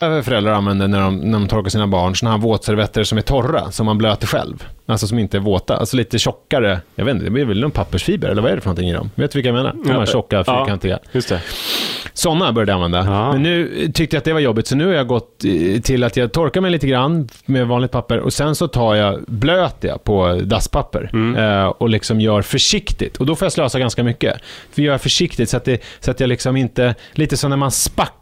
Föräldrar 0.00 0.52
använder 0.52 0.88
när 0.88 1.00
de, 1.00 1.16
när 1.16 1.38
de 1.38 1.48
torkar 1.48 1.70
sina 1.70 1.86
barn, 1.86 2.16
sådana 2.16 2.36
här 2.36 2.42
våtservetter 2.42 3.04
som 3.04 3.18
är 3.18 3.22
torra, 3.22 3.70
som 3.70 3.86
man 3.86 3.98
blöter 3.98 4.26
själv. 4.26 4.64
Alltså 4.86 5.06
som 5.06 5.18
inte 5.18 5.36
är 5.36 5.40
våta, 5.40 5.76
alltså 5.76 5.96
lite 5.96 6.18
tjockare. 6.18 6.80
Jag 6.94 7.04
vet 7.04 7.12
inte, 7.12 7.24
det 7.24 7.30
blir 7.30 7.44
väl 7.44 7.60
någon 7.60 7.70
pappersfiber, 7.70 8.28
eller 8.28 8.42
vad 8.42 8.50
är 8.50 8.54
det 8.54 8.60
för 8.60 8.68
någonting 8.68 8.88
i 8.88 8.92
dem? 8.92 9.10
Vet 9.14 9.30
du 9.30 9.38
vilka 9.38 9.48
jag 9.48 9.54
menar? 9.54 9.72
De 9.84 9.90
här 9.90 10.00
Ja, 10.00 10.06
tjocka, 10.06 10.36
ja. 10.36 10.44
fyrkantiga. 10.44 10.98
Just 11.12 11.28
det. 11.28 11.42
Sådana 12.12 12.52
började 12.52 12.72
jag 12.72 12.76
använda. 12.76 13.12
Ja. 13.12 13.32
Men 13.32 13.42
nu 13.42 13.86
tyckte 13.94 14.16
jag 14.16 14.18
att 14.18 14.24
det 14.24 14.32
var 14.32 14.40
jobbigt, 14.40 14.66
så 14.66 14.76
nu 14.76 14.86
har 14.86 14.92
jag 14.92 15.06
gått 15.06 15.44
eh, 15.44 15.80
till 15.80 16.04
att 16.04 16.16
jag 16.16 16.32
torkar 16.32 16.60
mig 16.60 16.70
lite 16.70 16.86
grann 16.86 17.28
med 17.46 17.66
vanligt 17.66 17.90
papper 17.90 18.18
och 18.18 18.32
sen 18.32 18.54
så 18.54 18.68
tar 18.68 18.94
jag, 18.94 19.24
blöter 19.28 19.88
jag 19.88 20.04
på 20.04 20.40
dasspapper 20.44 21.10
eh, 21.38 21.66
och 21.66 21.88
liksom 21.88 22.20
gör 22.20 22.42
försiktigt. 22.42 23.16
Och 23.16 23.26
då 23.26 23.36
får 23.36 23.46
jag 23.46 23.52
slösa 23.52 23.78
ganska 23.78 24.02
mycket. 24.02 24.36
För 24.72 24.82
jag 24.82 24.92
gör 24.92 24.98
försiktigt 24.98 25.50
så 25.50 25.56
att, 25.56 25.64
det, 25.64 25.82
så 26.00 26.10
att 26.10 26.20
jag 26.20 26.28
liksom 26.28 26.56
inte, 26.56 26.94
lite 27.12 27.36
som 27.36 27.50
när 27.50 27.56
man 27.56 27.70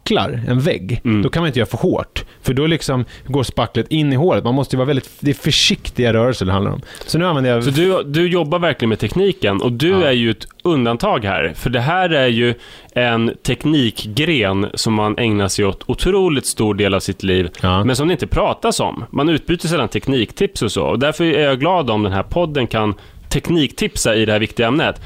spacklar 0.05 0.41
en 0.47 0.59
vägg, 0.59 1.01
då 1.23 1.29
kan 1.29 1.41
man 1.41 1.47
inte 1.47 1.59
göra 1.59 1.69
för 1.69 1.77
hårt. 1.77 2.25
För 2.41 2.53
då 2.53 2.67
liksom 2.67 3.05
går 3.27 3.43
spacklet 3.43 3.87
in 3.91 4.13
i 4.13 4.15
hålet. 4.15 4.43
Man 4.43 4.55
måste 4.55 4.75
ju 4.75 4.77
vara 4.77 4.87
väldigt, 4.87 5.09
det 5.19 5.29
är 5.29 5.33
försiktiga 5.35 6.13
rörelser 6.13 6.45
det 6.45 6.51
handlar 6.51 6.71
om. 6.71 6.81
Så 7.05 7.17
nu 7.17 7.25
använder 7.27 7.51
jag... 7.51 7.63
Så 7.63 7.69
du, 7.69 8.03
du 8.03 8.27
jobbar 8.27 8.59
verkligen 8.59 8.89
med 8.89 8.99
tekniken 8.99 9.61
och 9.61 9.71
du 9.71 10.03
är 10.03 10.11
ju 10.11 10.31
ett 10.31 10.47
undantag 10.63 11.25
här. 11.25 11.53
För 11.55 11.69
det 11.69 11.79
här 11.79 12.09
är 12.09 12.27
ju 12.27 12.53
en 12.93 13.31
teknikgren 13.43 14.67
som 14.73 14.93
man 14.93 15.17
ägnar 15.17 15.47
sig 15.47 15.65
åt 15.65 15.83
otroligt 15.85 16.45
stor 16.45 16.73
del 16.73 16.93
av 16.93 16.99
sitt 16.99 17.23
liv, 17.23 17.49
Ja. 17.61 17.83
men 17.83 17.95
som 17.95 18.07
det 18.07 18.11
inte 18.11 18.27
pratas 18.27 18.79
om. 18.79 19.05
Man 19.09 19.29
utbyter 19.29 19.67
sällan 19.67 19.87
tekniktips 19.87 20.61
och 20.61 20.71
så. 20.71 20.83
Och 20.85 20.99
därför 20.99 21.23
är 21.23 21.43
jag 21.43 21.59
glad 21.59 21.89
om 21.89 22.03
den 22.03 22.11
här 22.13 22.23
podden 22.23 22.67
kan 22.67 22.93
tekniktipsa 23.35 24.15
i 24.15 24.25
det 24.25 24.31
här 24.31 24.39
viktiga 24.39 24.67
ämnet. 24.67 25.01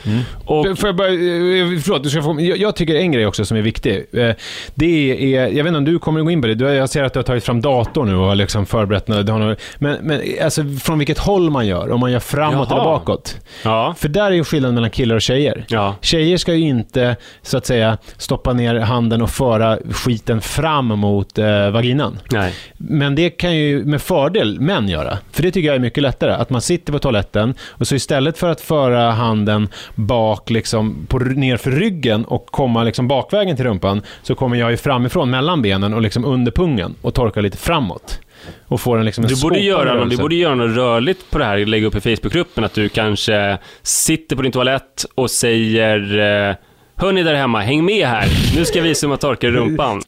Och, 0.45 0.77
Får 0.79 0.88
jag 0.89 0.95
bara, 0.95 1.07
eh, 1.07 1.79
förlåt, 1.83 2.03
du 2.03 2.09
ska 2.09 2.21
få, 2.21 2.41
jag, 2.41 2.57
jag 2.57 2.75
tycker 2.75 2.95
en 2.95 3.12
grej 3.12 3.25
också 3.27 3.45
som 3.45 3.57
är 3.57 3.62
viktig. 3.62 4.05
Eh, 4.13 4.31
Det 4.75 5.36
är, 5.36 5.48
jag 5.48 5.63
vet 5.63 5.67
inte 5.67 5.77
om 5.77 5.86
du 5.86 6.00
kommer 6.00 6.19
att 6.19 6.25
gå 6.25 6.31
in 6.31 6.41
på 6.41 6.48
det, 6.48 6.55
du, 6.55 6.65
jag 6.65 6.89
ser 6.89 7.03
att 7.03 7.13
du 7.13 7.19
har 7.19 7.24
tagit 7.24 7.43
fram 7.43 7.62
datorn 7.62 8.07
nu 8.09 8.15
och 8.15 8.25
har 8.27 8.36
liksom 8.36 8.65
förberett 8.65 9.07
något, 9.07 9.59
men, 9.77 9.98
men 10.01 10.21
alltså 10.43 10.63
från 10.83 10.98
vilket 11.00 11.17
håll 11.17 11.50
man 11.50 11.67
gör, 11.67 11.91
om 11.91 12.00
man 12.00 12.12
gör 12.12 12.19
framåt 12.19 12.67
Jaha. 12.69 12.79
eller 12.81 12.91
bakåt. 12.91 13.36
ja, 13.63 13.95
För 13.98 14.09
där 14.09 14.25
är 14.25 14.31
ju 14.31 14.43
skillnaden 14.43 14.75
mellan 14.75 14.89
killar 14.89 15.15
och 15.15 15.21
tjejer. 15.21 15.65
ja. 15.67 15.95
Tjejer 16.01 16.38
ska 16.38 16.53
ju 16.53 16.67
inte, 16.67 17.15
så 17.41 17.57
att 17.57 17.65
säga, 17.65 17.98
stoppa 18.17 18.53
ner 18.53 18.75
handen 18.75 19.21
och 19.21 19.29
föra 19.29 19.77
skiten 19.91 20.41
fram 20.41 20.86
mot 20.86 21.38
eh, 21.38 21.69
vaginan. 21.69 22.19
Nej. 22.31 22.53
Men 22.77 23.15
det 23.15 23.29
kan 23.29 23.55
ju 23.57 23.86
med 23.86 24.01
fördel 24.01 24.59
män 24.59 24.88
göra. 24.89 25.17
För 25.31 25.43
det 25.43 25.51
tycker 25.51 25.67
jag 25.67 25.75
är 25.75 25.79
mycket 25.79 26.03
lättare. 26.03 26.31
Att 26.31 26.50
man 26.50 26.62
sitter 26.62 26.93
på 26.93 27.00
toaletten 27.00 27.53
och 27.69 27.88
så 27.88 27.95
istället 27.95 28.18
för 28.38 28.49
att 28.49 28.61
föra 28.61 29.11
handen 29.11 29.69
bak, 29.95 30.49
liksom, 30.49 31.05
på, 31.07 31.19
ner 31.19 31.57
för 31.57 31.71
ryggen 31.71 32.25
och 32.25 32.45
komma 32.45 32.83
liksom 32.83 33.07
bakvägen 33.07 33.55
till 33.55 33.65
rumpan, 33.65 34.01
så 34.21 34.35
kommer 34.35 34.57
jag 34.57 34.71
ju 34.71 34.77
framifrån 34.77 35.29
mellan 35.29 35.61
benen 35.61 35.93
och 35.93 36.01
liksom 36.01 36.25
under 36.25 36.51
pungen 36.51 36.95
och 37.01 37.13
torkar 37.13 37.41
lite 37.41 37.57
framåt. 37.57 38.19
Och 38.65 38.81
får 38.81 38.97
en 38.97 39.05
liksom 39.05 39.23
en 39.23 39.29
Du 39.29 39.41
borde, 39.41 39.59
göra 39.59 39.95
rörelse. 39.95 40.15
du 40.15 40.21
borde 40.21 40.35
göra 40.35 40.55
något 40.55 40.75
rörligt 40.75 41.31
på 41.31 41.38
det 41.38 41.45
här, 41.45 41.65
lägga 41.65 41.88
upp 41.88 41.95
i 41.95 42.01
Facebookgruppen, 42.01 42.63
att 42.63 42.73
du 42.73 42.89
kanske 42.89 43.57
sitter 43.81 44.35
på 44.35 44.41
din 44.41 44.51
toalett 44.51 45.05
och 45.15 45.31
säger 45.31 46.19
eh, 46.49 46.55
Hörni 46.95 47.23
där 47.23 47.33
hemma, 47.33 47.61
häng 47.61 47.85
med 47.85 48.07
här. 48.07 48.27
Nu 48.55 48.65
ska 48.65 48.81
visa 48.81 49.07
hur 49.07 49.09
man 49.09 49.17
torkar 49.17 49.47
rumpan. 49.47 50.01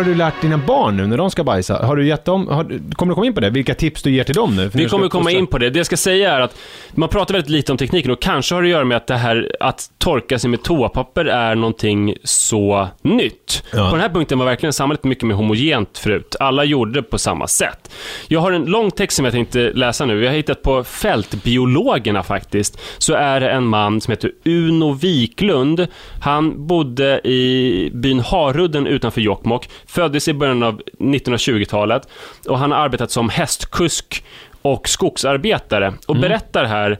Har 0.00 0.04
du 0.04 0.14
lärt 0.14 0.40
dina 0.40 0.58
barn 0.58 0.96
nu 0.96 1.06
när 1.06 1.16
de 1.16 1.30
ska 1.30 1.44
bajsa? 1.44 1.86
Har 1.86 1.96
du 1.96 2.06
gett 2.06 2.24
dem, 2.24 2.48
har, 2.48 2.64
kommer 2.94 3.10
du 3.10 3.14
komma 3.14 3.26
in 3.26 3.34
på 3.34 3.40
det? 3.40 3.50
Vilka 3.50 3.74
tips 3.74 4.02
du 4.02 4.10
ger 4.10 4.24
till 4.24 4.34
dem 4.34 4.56
nu? 4.56 4.70
Vi 4.74 4.88
kommer 4.88 5.08
komma 5.08 5.30
in 5.30 5.46
på 5.46 5.58
det. 5.58 5.70
Det 5.70 5.78
jag 5.78 5.86
ska 5.86 5.96
säga 5.96 6.32
är 6.32 6.40
att 6.40 6.56
man 6.90 7.08
pratar 7.08 7.34
väldigt 7.34 7.50
lite 7.50 7.72
om 7.72 7.78
tekniken 7.78 8.10
och 8.10 8.22
kanske 8.22 8.54
har 8.54 8.62
det 8.62 8.68
att 8.68 8.70
göra 8.70 8.84
med 8.84 8.96
att 8.96 9.06
det 9.06 9.16
här 9.16 9.56
att 9.60 9.90
torka 9.98 10.38
sig 10.38 10.50
med 10.50 10.62
toapapper 10.62 11.24
är 11.24 11.54
någonting 11.54 12.14
så 12.24 12.88
nytt. 13.02 13.62
Ja. 13.72 13.90
På 13.90 13.96
den 13.96 14.00
här 14.00 14.08
punkten 14.08 14.38
var 14.38 14.46
verkligen 14.46 14.72
samhället 14.72 15.04
mycket 15.04 15.24
mer 15.24 15.34
homogent 15.34 15.98
förut. 15.98 16.36
Alla 16.40 16.64
gjorde 16.64 16.92
det 16.92 17.02
på 17.02 17.18
samma 17.18 17.46
sätt. 17.46 17.90
Jag 18.28 18.40
har 18.40 18.52
en 18.52 18.64
lång 18.64 18.90
text 18.90 19.16
som 19.16 19.24
jag 19.24 19.34
tänkte 19.34 19.72
läsa 19.72 20.06
nu. 20.06 20.22
Jag 20.24 20.30
har 20.30 20.36
hittat 20.36 20.62
på 20.62 20.84
Fältbiologerna 20.84 22.22
faktiskt. 22.22 22.80
Så 22.98 23.14
är 23.14 23.40
det 23.40 23.50
en 23.50 23.66
man 23.66 24.00
som 24.00 24.12
heter 24.12 24.32
Uno 24.44 24.92
Wiklund. 24.92 25.86
Han 26.20 26.66
bodde 26.66 27.20
i 27.28 27.90
byn 27.94 28.20
Harudden 28.20 28.86
utanför 28.86 29.20
Jokkmokk. 29.20 29.68
Föddes 29.90 30.28
i 30.28 30.32
början 30.34 30.62
av 30.62 30.80
1920-talet 30.98 32.08
och 32.48 32.58
han 32.58 32.70
har 32.72 32.78
arbetat 32.78 33.10
som 33.10 33.28
hästkusk 33.28 34.24
och 34.62 34.88
skogsarbetare 34.88 35.94
och 36.06 36.16
berättar 36.16 36.64
här 36.64 36.98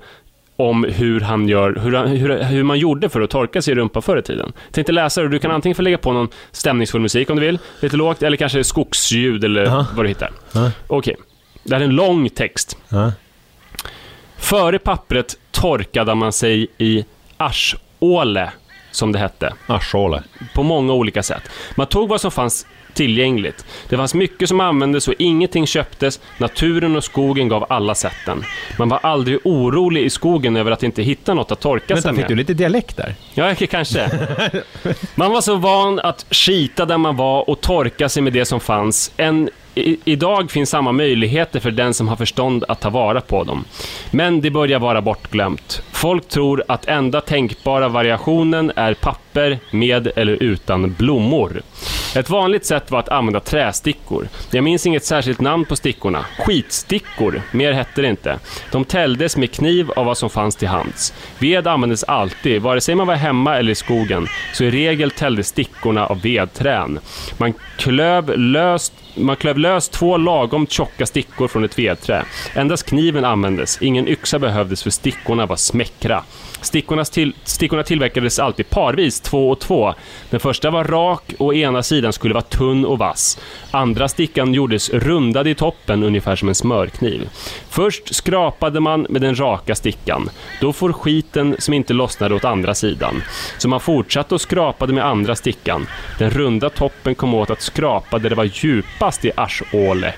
om 0.56 0.84
hur 0.84 1.20
han 1.20 1.48
gör, 1.48 1.72
hur, 1.82 1.92
han- 1.92 2.08
hur, 2.08 2.42
hur 2.42 2.62
man 2.62 2.78
gjorde 2.78 3.08
för 3.08 3.20
att 3.20 3.30
torka 3.30 3.62
sig 3.62 3.72
i 3.72 3.74
rumpan 3.74 4.02
förr 4.02 4.16
i 4.18 4.22
tiden. 4.22 4.52
Jag 4.66 4.74
tänkte 4.74 4.92
läsa 4.92 5.22
det 5.22 5.28
du 5.28 5.38
kan 5.38 5.50
antingen 5.50 5.74
få 5.76 5.82
lägga 5.82 5.98
på 5.98 6.12
någon 6.12 6.28
stämningsfull 6.52 7.00
musik 7.00 7.30
om 7.30 7.36
du 7.40 7.46
vill, 7.46 7.58
lite 7.80 7.96
lågt, 7.96 8.22
eller 8.22 8.36
kanske 8.36 8.64
skogsljud 8.64 9.44
eller 9.44 9.64
Jaha. 9.64 9.86
vad 9.96 10.04
du 10.04 10.08
hittar. 10.08 10.30
Ja. 10.52 10.70
Okej, 10.86 11.16
det 11.64 11.74
här 11.74 11.80
är 11.80 11.84
en 11.84 11.94
lång 11.94 12.28
text. 12.28 12.76
Ja. 12.88 13.12
Före 14.36 14.78
pappret 14.78 15.36
torkade 15.50 16.14
man 16.14 16.32
sig 16.32 16.66
i 16.78 17.04
arsåle, 17.36 18.50
som 18.90 19.12
det 19.12 19.18
hette 19.18 19.54
Arsåle. 19.66 20.22
på 20.54 20.62
många 20.62 20.92
olika 20.92 21.22
sätt. 21.22 21.42
Man 21.76 21.86
tog 21.86 22.08
vad 22.08 22.20
som 22.20 22.30
fanns 22.30 22.66
tillgängligt. 22.94 23.64
Det 23.88 23.96
fanns 23.96 24.14
mycket 24.14 24.48
som 24.48 24.60
användes 24.60 25.08
och 25.08 25.14
ingenting 25.18 25.66
köptes. 25.66 26.20
Naturen 26.38 26.96
och 26.96 27.04
skogen 27.04 27.48
gav 27.48 27.66
alla 27.68 27.94
sätten. 27.94 28.44
Man 28.78 28.88
var 28.88 28.98
aldrig 29.02 29.38
orolig 29.44 30.02
i 30.04 30.10
skogen 30.10 30.56
över 30.56 30.70
att 30.70 30.82
inte 30.82 31.02
hitta 31.02 31.34
något 31.34 31.52
att 31.52 31.60
torka 31.60 31.94
Vänta, 31.94 32.02
sig 32.02 32.10
fick 32.12 32.20
med. 32.22 32.28
du 32.30 32.34
lite 32.34 32.54
dialekt 32.54 32.96
där? 32.96 33.14
Ja, 33.34 33.54
kanske. 33.54 34.10
Man 35.14 35.32
var 35.32 35.40
så 35.40 35.56
van 35.56 35.98
att 35.98 36.26
skita 36.30 36.84
där 36.84 36.98
man 36.98 37.16
var 37.16 37.50
och 37.50 37.60
torka 37.60 38.08
sig 38.08 38.22
med 38.22 38.32
det 38.32 38.44
som 38.44 38.60
fanns. 38.60 39.12
En, 39.16 39.50
i, 39.74 39.96
idag 40.04 40.50
finns 40.50 40.70
samma 40.70 40.92
möjligheter 40.92 41.60
för 41.60 41.70
den 41.70 41.94
som 41.94 42.08
har 42.08 42.16
förstånd 42.16 42.64
att 42.68 42.80
ta 42.80 42.90
vara 42.90 43.20
på 43.20 43.44
dem. 43.44 43.64
Men 44.10 44.40
det 44.40 44.50
börjar 44.50 44.78
vara 44.78 45.02
bortglömt. 45.02 45.82
Folk 45.92 46.28
tror 46.28 46.64
att 46.68 46.86
enda 46.88 47.20
tänkbara 47.20 47.88
variationen 47.88 48.72
är 48.76 48.94
papper 48.94 49.58
med 49.70 50.12
eller 50.16 50.42
utan 50.42 50.94
blommor. 50.98 51.62
Ett 52.14 52.30
vanligt 52.30 52.66
sätt 52.66 52.90
var 52.90 52.98
att 52.98 53.08
använda 53.08 53.40
trästickor. 53.40 54.28
Jag 54.50 54.64
minns 54.64 54.86
inget 54.86 55.04
särskilt 55.04 55.40
namn 55.40 55.64
på 55.64 55.76
stickorna. 55.76 56.24
Skitstickor, 56.38 57.42
mer 57.52 57.72
hette 57.72 58.02
det 58.02 58.08
inte. 58.08 58.38
De 58.72 58.84
täljdes 58.84 59.36
med 59.36 59.52
kniv 59.52 59.90
av 59.90 60.06
vad 60.06 60.18
som 60.18 60.30
fanns 60.30 60.56
till 60.56 60.68
hands. 60.68 61.14
Ved 61.38 61.66
användes 61.66 62.04
alltid, 62.04 62.62
vare 62.62 62.80
sig 62.80 62.94
man 62.94 63.06
var 63.06 63.14
hemma 63.14 63.56
eller 63.56 63.72
i 63.72 63.74
skogen, 63.74 64.26
så 64.52 64.64
i 64.64 64.70
regel 64.70 65.10
täljdes 65.10 65.48
stickorna 65.48 66.06
av 66.06 66.20
vedträn. 66.20 66.98
Man 67.36 67.54
klöv 67.76 68.38
löst 68.38 68.92
man 69.14 69.36
klöv 69.36 69.58
lös 69.58 69.88
två 69.88 70.16
lagom 70.16 70.66
tjocka 70.66 71.06
stickor 71.06 71.48
från 71.48 71.64
ett 71.64 71.78
vedträ. 71.78 72.24
Endast 72.54 72.86
kniven 72.86 73.24
användes, 73.24 73.78
ingen 73.82 74.08
yxa 74.08 74.38
behövdes 74.38 74.82
för 74.82 74.90
stickorna 74.90 75.46
var 75.46 75.56
smäckra. 75.56 76.22
Stickornas 76.62 77.10
till, 77.10 77.34
stickorna 77.44 77.82
tillverkades 77.82 78.38
alltid 78.38 78.70
parvis, 78.70 79.20
två 79.20 79.50
och 79.50 79.60
två. 79.60 79.94
Den 80.30 80.40
första 80.40 80.70
var 80.70 80.84
rak 80.84 81.34
och 81.38 81.54
ena 81.54 81.82
sidan 81.82 82.12
skulle 82.12 82.34
vara 82.34 82.44
tunn 82.44 82.84
och 82.84 82.98
vass. 82.98 83.38
Andra 83.70 84.08
stickan 84.08 84.54
gjordes 84.54 84.90
rundad 84.90 85.48
i 85.48 85.54
toppen, 85.54 86.02
ungefär 86.02 86.36
som 86.36 86.48
en 86.48 86.54
smörkniv. 86.54 87.28
Först 87.68 88.14
skrapade 88.14 88.80
man 88.80 89.06
med 89.08 89.22
den 89.22 89.40
raka 89.40 89.74
stickan. 89.74 90.30
Då 90.60 90.72
får 90.72 90.92
skiten 90.92 91.56
som 91.58 91.74
inte 91.74 91.92
lossnade 91.92 92.34
åt 92.34 92.44
andra 92.44 92.74
sidan. 92.74 93.22
Så 93.58 93.68
man 93.68 93.80
fortsatte 93.80 94.34
och 94.34 94.40
skrapade 94.40 94.92
med 94.92 95.06
andra 95.06 95.36
stickan. 95.36 95.86
Den 96.18 96.30
runda 96.30 96.70
toppen 96.70 97.14
kom 97.14 97.34
åt 97.34 97.50
att 97.50 97.62
skrapa 97.62 98.18
där 98.18 98.30
det 98.30 98.36
var 98.36 98.44
djupast 99.00 99.24
i 99.24 99.30
arsåle. 99.36 100.14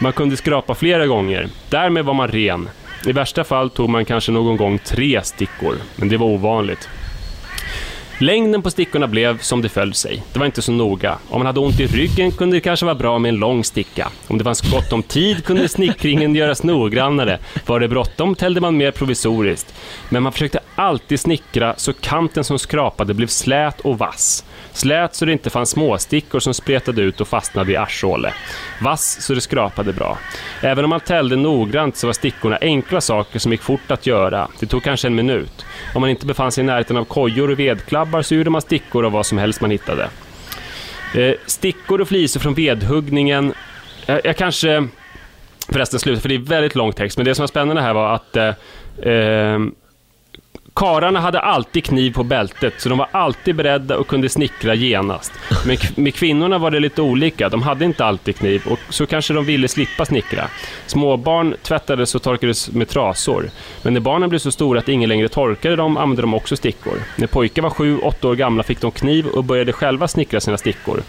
Man 0.00 0.12
kunde 0.12 0.36
skrapa 0.36 0.74
flera 0.74 1.06
gånger. 1.06 1.48
Därmed 1.70 2.04
var 2.04 2.14
man 2.14 2.28
ren. 2.28 2.68
I 3.06 3.12
värsta 3.12 3.44
fall 3.44 3.70
tog 3.70 3.88
man 3.88 4.04
kanske 4.04 4.32
någon 4.32 4.56
gång 4.56 4.78
tre 4.78 5.20
stickor, 5.22 5.76
men 5.96 6.08
det 6.08 6.16
var 6.16 6.26
ovanligt. 6.26 6.88
Längden 8.18 8.62
på 8.62 8.70
stickorna 8.70 9.06
blev 9.06 9.38
som 9.38 9.62
det 9.62 9.68
föll 9.68 9.94
sig. 9.94 10.22
Det 10.32 10.38
var 10.38 10.46
inte 10.46 10.62
så 10.62 10.72
noga. 10.72 11.18
Om 11.28 11.38
man 11.38 11.46
hade 11.46 11.60
ont 11.60 11.80
i 11.80 11.86
ryggen 11.86 12.32
kunde 12.32 12.56
det 12.56 12.60
kanske 12.60 12.86
vara 12.86 12.94
bra 12.94 13.18
med 13.18 13.28
en 13.28 13.36
lång 13.36 13.64
sticka. 13.64 14.08
Om 14.28 14.38
det 14.38 14.44
fanns 14.44 14.60
gott 14.60 14.92
om 14.92 15.02
tid 15.02 15.44
kunde 15.44 15.68
snickringen 15.68 16.34
göras 16.34 16.62
noggrannare. 16.62 17.38
Var 17.66 17.80
det 17.80 17.88
bråttom 17.88 18.34
täljde 18.34 18.60
man 18.60 18.76
mer 18.76 18.90
provisoriskt. 18.90 19.74
Men 20.08 20.22
man 20.22 20.32
försökte 20.32 20.60
alltid 20.74 21.20
snickra 21.20 21.74
så 21.76 21.92
kanten 21.92 22.44
som 22.44 22.58
skrapade 22.58 23.14
blev 23.14 23.26
slät 23.26 23.80
och 23.80 23.98
vass. 23.98 24.44
Slät 24.72 25.14
så 25.14 25.24
det 25.24 25.32
inte 25.32 25.50
fanns 25.50 25.70
småstickor 25.70 26.40
som 26.40 26.54
spretade 26.54 27.02
ut 27.02 27.20
och 27.20 27.28
fastnade 27.28 27.72
i 27.72 27.76
arsåle. 27.76 28.32
Vass 28.80 29.22
så 29.22 29.34
det 29.34 29.40
skrapade 29.40 29.92
bra. 29.92 30.18
Även 30.60 30.84
om 30.84 30.90
man 30.90 31.00
täljde 31.00 31.36
noggrant 31.36 31.96
så 31.96 32.06
var 32.06 32.14
stickorna 32.14 32.58
enkla 32.60 33.00
saker 33.00 33.38
som 33.38 33.52
gick 33.52 33.62
fort 33.62 33.90
att 33.90 34.06
göra. 34.06 34.48
Det 34.60 34.66
tog 34.66 34.82
kanske 34.82 35.08
en 35.08 35.14
minut. 35.14 35.64
Om 35.94 36.00
man 36.00 36.10
inte 36.10 36.26
befann 36.26 36.52
sig 36.52 36.64
i 36.64 36.66
närheten 36.66 36.96
av 36.96 37.04
kojor 37.04 37.50
och 37.50 37.58
vedklabbar 37.58 38.22
så 38.22 38.34
gjorde 38.34 38.50
man 38.50 38.62
stickor 38.62 39.04
av 39.04 39.12
vad 39.12 39.26
som 39.26 39.38
helst 39.38 39.60
man 39.60 39.70
hittade. 39.70 40.08
Eh, 41.14 41.34
stickor 41.46 42.00
och 42.00 42.08
flisor 42.08 42.40
från 42.40 42.54
vedhuggningen. 42.54 43.54
Jag, 44.06 44.20
jag 44.24 44.36
kanske 44.36 44.88
förresten 45.68 46.00
slutar, 46.00 46.20
för 46.20 46.28
det 46.28 46.34
är 46.34 46.38
väldigt 46.38 46.74
lång 46.74 46.92
text, 46.92 47.16
men 47.16 47.24
det 47.24 47.34
som 47.34 47.42
var 47.42 47.48
spännande 47.48 47.82
här 47.82 47.94
var 47.94 48.14
att 48.14 48.36
eh, 48.36 49.12
eh, 49.12 49.58
Kararna 50.74 51.20
hade 51.20 51.40
alltid 51.40 51.84
kniv 51.84 52.12
på 52.12 52.24
bältet, 52.24 52.74
så 52.78 52.88
de 52.88 52.98
var 52.98 53.08
alltid 53.12 53.56
beredda 53.56 53.98
och 53.98 54.06
kunde 54.06 54.28
snickra 54.28 54.74
genast. 54.74 55.32
Men 55.66 55.76
med 55.94 56.14
kvinnorna 56.14 56.58
var 56.58 56.70
det 56.70 56.80
lite 56.80 57.02
olika. 57.02 57.48
De 57.48 57.62
hade 57.62 57.84
inte 57.84 58.04
alltid 58.04 58.36
kniv 58.36 58.62
och 58.66 58.78
så 58.88 59.06
kanske 59.06 59.34
de 59.34 59.44
ville 59.44 59.68
slippa 59.68 60.04
snickra. 60.04 60.44
Småbarn 60.86 61.54
tvättades 61.62 62.14
och 62.14 62.22
torkades 62.22 62.70
med 62.70 62.88
trasor. 62.88 63.50
Men 63.82 63.94
när 63.94 64.00
barnen 64.00 64.28
blev 64.28 64.38
så 64.38 64.52
stora 64.52 64.78
att 64.78 64.88
ingen 64.88 65.08
längre 65.08 65.28
torkade 65.28 65.76
dem 65.76 65.96
använde 65.96 66.22
de 66.22 66.34
också 66.34 66.56
stickor. 66.56 66.94
När 67.16 67.26
pojkar 67.26 67.62
var 67.62 67.70
sju, 67.70 67.98
åtta 67.98 68.28
år 68.28 68.34
gamla 68.34 68.62
fick 68.62 68.80
de 68.80 68.90
kniv 68.90 69.26
och 69.26 69.44
började 69.44 69.72
själva 69.72 70.08
snickra 70.08 70.40
sina 70.40 70.58
stickor. 70.58 71.02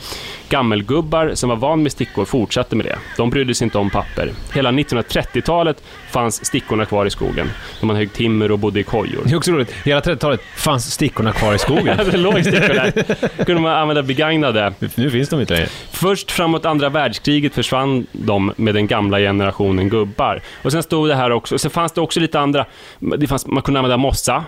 Gammelgubbar 0.50 1.32
som 1.34 1.50
var 1.50 1.56
van 1.56 1.84
med 1.84 1.92
stickor 1.92 2.26
fortsatte 2.26 2.76
med 2.76 2.86
det. 2.86 2.98
De 3.18 3.30
brydde 3.30 3.56
sig 3.56 3.66
inte 3.66 3.78
om 3.78 3.90
papper. 3.90 4.32
Hela 4.54 4.72
1930-talet 4.72 5.84
fanns 6.12 6.46
stickorna 6.46 6.86
kvar 6.86 7.06
i 7.06 7.10
skogen. 7.10 7.50
När 7.80 7.88
man 7.88 7.96
högg 7.96 8.14
timmer 8.14 8.52
och 8.52 8.60
bodde 8.60 8.80
i 8.80 8.84
kojor. 8.84 9.24
Det 9.54 9.62
är 9.66 9.66
också 9.66 9.74
roligt. 9.76 9.86
Hela 9.86 10.00
30-talet 10.00 10.42
fanns 10.56 10.92
stickorna 10.94 11.32
kvar 11.32 11.54
i 11.54 11.58
skogen. 11.60 11.98
det 12.12 12.18
låg 12.18 12.40
stickor 12.42 12.74
där. 12.74 13.46
kunde 13.46 13.62
man 13.62 13.72
använda 13.72 14.04
begagnade. 14.04 14.74
nu 14.96 15.10
finns 15.10 15.30
de 15.30 15.40
inte 15.42 15.54
längre. 15.54 15.68
Först 15.92 16.32
framåt 16.32 16.66
andra 16.66 16.90
världskriget 16.90 17.54
försvann 17.54 18.08
de 18.12 18.54
med 18.56 18.76
den 18.76 18.88
gamla 18.88 19.20
generationen 19.20 19.90
gubbar. 19.90 20.42
Och 20.64 20.72
sen 20.72 20.84
stod 20.84 21.08
det 21.10 21.16
här 21.16 21.32
också, 21.32 21.58
sen 21.58 21.72
fanns 21.72 21.92
det 21.92 22.02
också 22.02 22.20
lite 22.20 22.40
andra, 22.40 22.66
det 23.00 23.28
fanns, 23.28 23.48
man 23.48 23.64
kunde 23.64 23.80
använda 23.80 23.98
mossa, 23.98 24.44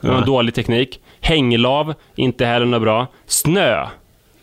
det 0.00 0.08
var 0.08 0.18
en 0.18 0.24
dålig 0.26 0.54
teknik. 0.54 1.00
Hänglav, 1.20 1.94
inte 2.16 2.46
heller 2.46 2.66
något 2.66 2.82
bra. 2.82 3.06
Snö, 3.26 3.86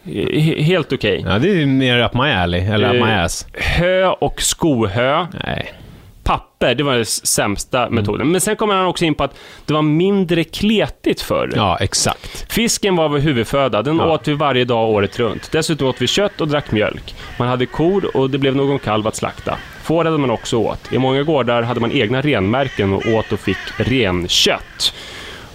he- 0.04 0.62
helt 0.62 0.94
okej. 0.94 1.24
Ja, 1.28 1.40
det 1.40 1.62
är 1.62 1.66
mer 1.66 2.04
up 2.04 2.14
my 2.14 2.32
alley, 2.32 2.62
eller 2.62 2.88
up 2.96 3.06
my 3.06 3.12
Eh, 3.12 3.24
ass. 3.24 3.48
Hö 3.54 4.06
och 4.08 4.42
skohö. 4.42 5.26
Nej. 5.44 5.74
Papper, 6.28 6.76
det 6.76 6.84
var 6.84 6.96
den 6.96 7.06
sämsta 7.06 7.90
metoden. 7.90 8.32
Men 8.32 8.42
sen 8.42 8.56
kommer 8.56 8.76
han 8.76 8.86
också 8.86 9.06
in 9.06 9.16
på 9.16 9.24
att 9.24 9.36
det 9.66 9.74
var 9.74 9.82
mindre 9.82 10.44
kletigt 10.44 11.22
förr. 11.22 11.52
Ja, 11.56 11.78
exakt. 11.80 12.54
Fisken 12.54 12.96
var 12.96 13.10
vår 13.10 13.18
huvudföda. 13.18 13.82
Den 13.82 13.98
Ja. 13.98 14.14
åt 14.14 14.28
vi 14.28 14.34
varje 14.34 14.66
dag 14.66 14.90
året 14.90 15.20
runt. 15.20 15.52
Dessutom 15.52 15.88
åt 15.88 16.02
vi 16.02 16.08
kött 16.08 16.42
och 16.42 16.48
drack 16.48 16.72
mjölk. 16.72 17.16
Man 17.40 17.48
hade 17.48 17.66
kor 17.66 18.18
och 18.18 18.30
det 18.30 18.38
blev 18.38 18.56
någon 18.56 18.80
kalv 18.80 19.08
att 19.08 19.16
slakta. 19.16 19.58
Får 19.84 20.06
hade 20.06 20.18
man 20.18 20.30
också 20.32 20.58
åt. 20.58 20.94
I 20.94 20.98
många 20.98 21.24
gårdar 21.24 21.62
hade 21.62 21.80
man 21.80 21.92
egna 21.92 22.22
renmärken 22.22 22.94
och 22.94 23.08
åt 23.08 23.32
och 23.32 23.40
fick 23.40 23.58
renkött. 23.78 24.94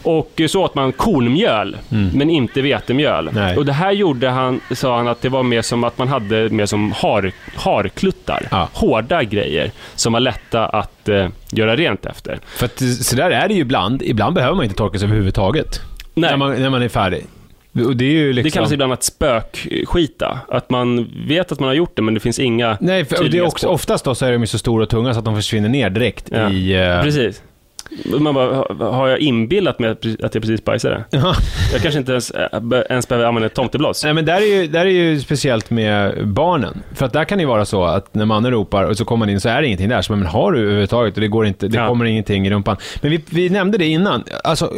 Och 0.02 0.40
så 0.48 0.62
åt 0.64 0.74
man 0.74 0.92
kornmjöl, 0.92 1.76
men 2.14 2.30
inte 2.30 2.62
vetemjöl. 2.62 3.28
Mm. 3.28 3.44
Nej. 3.44 3.56
Och 3.56 3.66
det 3.66 3.72
här 3.72 3.92
gjorde 3.92 4.28
han, 4.28 4.60
sa 4.74 4.96
han, 4.96 5.08
att 5.08 5.22
det 5.22 5.28
var 5.28 5.42
mer 5.42 5.62
som 5.62 5.84
att 5.84 5.98
man 5.98 6.08
hade 6.08 6.48
mer 6.48 6.66
som 6.66 6.92
har, 6.92 7.32
harkluttar. 7.56 8.48
Ja. 8.50 8.68
Hårda 8.72 9.22
grejer 9.22 9.70
som 9.94 10.12
var 10.12 10.20
lätta 10.20 10.66
att 10.66 11.08
eh, 11.08 11.28
göra 11.50 11.76
rent 11.76 12.06
efter. 12.06 12.38
För 12.56 12.66
att 12.66 12.78
så 13.04 13.16
där 13.16 13.30
är 13.30 13.48
det 13.48 13.54
ju 13.54 13.60
ibland. 13.60 14.02
Ibland 14.02 14.34
behöver 14.34 14.54
man 14.54 14.64
inte 14.64 14.76
torka 14.76 14.98
sig 14.98 15.06
överhuvudtaget. 15.06 15.80
Nej. 16.14 16.30
När, 16.30 16.36
man, 16.36 16.62
när 16.62 16.70
man 16.70 16.82
är 16.82 16.88
färdig. 16.88 17.24
Det 17.72 18.04
är 18.04 18.32
liksom... 18.32 18.42
Det 18.42 18.50
kallas 18.50 18.72
ibland 18.72 18.92
att 18.92 19.02
spökskita. 19.04 20.38
Att 20.48 20.70
man 20.70 21.10
vet 21.26 21.52
att 21.52 21.60
man 21.60 21.66
har 21.68 21.74
gjort 21.74 21.96
det, 21.96 22.02
men 22.02 22.14
det 22.14 22.20
finns 22.20 22.38
inga 22.38 22.76
Nej, 22.80 23.04
för, 23.04 23.20
och 23.24 23.30
det 23.30 23.38
är 23.38 23.42
också, 23.42 23.66
spår. 23.66 23.74
oftast 23.74 24.04
då 24.04 24.14
så 24.14 24.26
är 24.26 24.32
de 24.32 24.40
ju 24.40 24.46
så 24.46 24.58
stora 24.58 24.82
och 24.82 24.88
tunga 24.88 25.12
så 25.12 25.18
att 25.18 25.24
de 25.24 25.36
försvinner 25.36 25.68
ner 25.68 25.90
direkt 25.90 26.28
Ja. 26.32 26.50
i... 26.50 26.72
eh, 26.74 27.02
Precis. 27.02 27.42
Man 28.04 28.34
bara, 28.34 28.64
har- 28.90 29.08
jag 29.08 29.18
inbillat 29.18 29.78
mig 29.78 29.90
att 29.90 30.04
jag 30.04 30.32
precis 30.32 30.64
bajsade? 30.64 31.04
Ja. 31.10 31.34
Jag 31.72 31.82
kanske 31.82 31.98
inte 32.00 32.12
ens, 32.12 32.32
be- 32.62 32.86
ens 32.90 33.08
behöver 33.08 33.28
använda 33.28 33.46
ett 33.46 33.54
tomtebloss. 33.54 34.04
Nej 34.04 34.14
men 34.14 34.24
där 34.24 34.36
är, 34.36 34.56
ju, 34.62 34.66
där 34.66 34.80
är 34.86 34.90
ju 34.90 35.20
speciellt 35.20 35.70
med 35.70 36.28
barnen. 36.28 36.82
För 36.94 37.06
att 37.06 37.12
där 37.12 37.24
kan 37.24 37.38
det 37.38 37.42
ju 37.42 37.48
vara 37.48 37.64
så 37.64 37.84
att 37.84 38.14
när 38.14 38.24
mannen 38.26 38.50
ropar 38.52 38.84
och 38.84 38.96
så 38.96 39.04
kommer 39.04 39.18
man 39.26 39.30
in 39.30 39.40
så 39.40 39.48
är 39.48 39.60
det 39.60 39.66
ingenting 39.66 39.88
där. 39.88 40.02
Så 40.02 40.12
men 40.16 40.26
har 40.26 40.52
du 40.52 40.60
överhuvudtaget 40.60 41.14
och 41.14 41.20
det 41.20 41.28
går 41.28 41.46
inte, 41.46 41.68
det 41.68 41.76
Ja. 41.78 41.88
kommer 41.88 42.04
ingenting 42.04 42.46
i 42.46 42.50
rumpan. 42.50 42.76
Men 43.00 43.10
vi, 43.10 43.20
vi 43.30 43.48
nämnde 43.48 43.78
det 43.78 43.86
innan. 43.86 44.24
Alltså, 44.44 44.72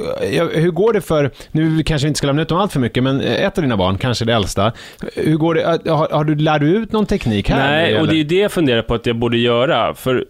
hur 0.55 0.71
går 0.71 0.93
det 0.93 1.01
för, 1.01 1.31
nu 1.53 1.83
kanske 1.83 2.07
vi 2.07 2.09
inte 2.09 2.19
ska 2.19 2.27
lämna 2.27 2.43
ut 2.43 2.49
dem 2.49 2.59
allt 2.59 2.73
för 2.73 2.81
mycket, 2.81 3.03
men 3.03 3.21
ett 3.21 3.59
av 3.59 3.63
dina 3.63 3.77
barn, 3.77 3.99
kanske 3.99 4.25
det 4.25 4.33
äldsta. 4.35 4.73
Hur 5.17 5.37
går 5.37 5.55
det, 5.55 5.91
har, 5.91 6.09
har 6.13 6.25
du, 6.25 6.35
lär 6.35 6.59
du 6.59 6.67
ut 6.67 6.93
någon 6.93 7.07
teknik 7.07 7.49
här? 7.51 7.71
Nej, 7.71 7.93
och 7.95 7.99
eller? 7.99 8.09
det 8.09 8.15
är 8.15 8.19
ju 8.19 8.25
det 8.25 8.39
jag 8.39 8.53
funderar 8.53 8.83
på 8.83 8.95
att 8.95 9.07
jag 9.07 9.17
borde 9.17 9.37
göra. 9.39 9.95
För 9.95 10.25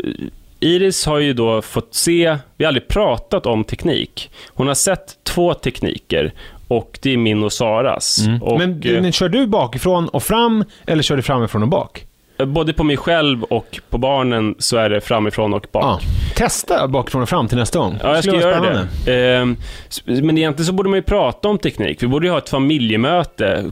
Iris 0.64 1.06
har 1.06 1.18
ju 1.18 1.32
då 1.32 1.62
fått 1.62 1.94
se, 1.94 2.36
vi 2.56 2.64
har 2.64 2.68
aldrig 2.68 2.88
pratat 2.88 3.46
om 3.46 3.64
teknik. 3.64 4.30
Hon 4.48 4.66
har 4.66 4.74
sett 4.74 5.16
två 5.24 5.54
tekniker 5.54 6.32
och 6.68 6.98
det 7.02 7.10
är 7.12 7.16
min 7.16 7.42
och 7.42 7.52
Saras. 7.52 8.18
Och, 8.42 8.60
Mm. 8.60 8.70
men, 8.80 9.04
eh, 9.04 9.10
kör 9.12 9.28
du 9.28 9.46
bakifrån 9.46 10.08
och 10.08 10.22
fram 10.22 10.64
eller 10.86 11.02
kör 11.02 11.16
du 11.16 11.22
framifrån 11.22 11.62
och 11.62 11.68
bak? 11.68 12.04
Både 12.38 12.72
på 12.72 12.84
mig 12.84 12.96
själv 12.96 13.42
och 13.42 13.80
på 13.90 13.98
barnen 13.98 14.54
så 14.58 14.76
är 14.76 14.90
det 14.90 15.00
framifrån 15.00 15.54
och 15.54 15.66
bak. 15.72 15.84
Ja. 15.84 16.00
Testa 16.36 16.88
bakifrån 16.88 17.22
och 17.22 17.28
fram 17.28 17.48
till 17.48 17.58
nästa 17.58 17.78
gång. 17.78 17.98
Ja, 18.02 18.14
jag 18.14 18.24
ska 18.24 18.34
göra 18.40 18.58
spännande. 18.60 18.88
det. 19.04 19.56
S- 19.88 20.02
Men 20.06 20.38
egentligen 20.38 20.66
så 20.66 20.72
borde 20.72 20.88
man 20.88 20.96
ju 20.98 21.02
prata 21.02 21.48
om 21.48 21.58
teknik. 21.58 22.02
Vi 22.02 22.06
borde 22.06 22.26
ju 22.26 22.30
ha 22.30 22.38
ett 22.38 22.48
familjemöte, 22.48 23.70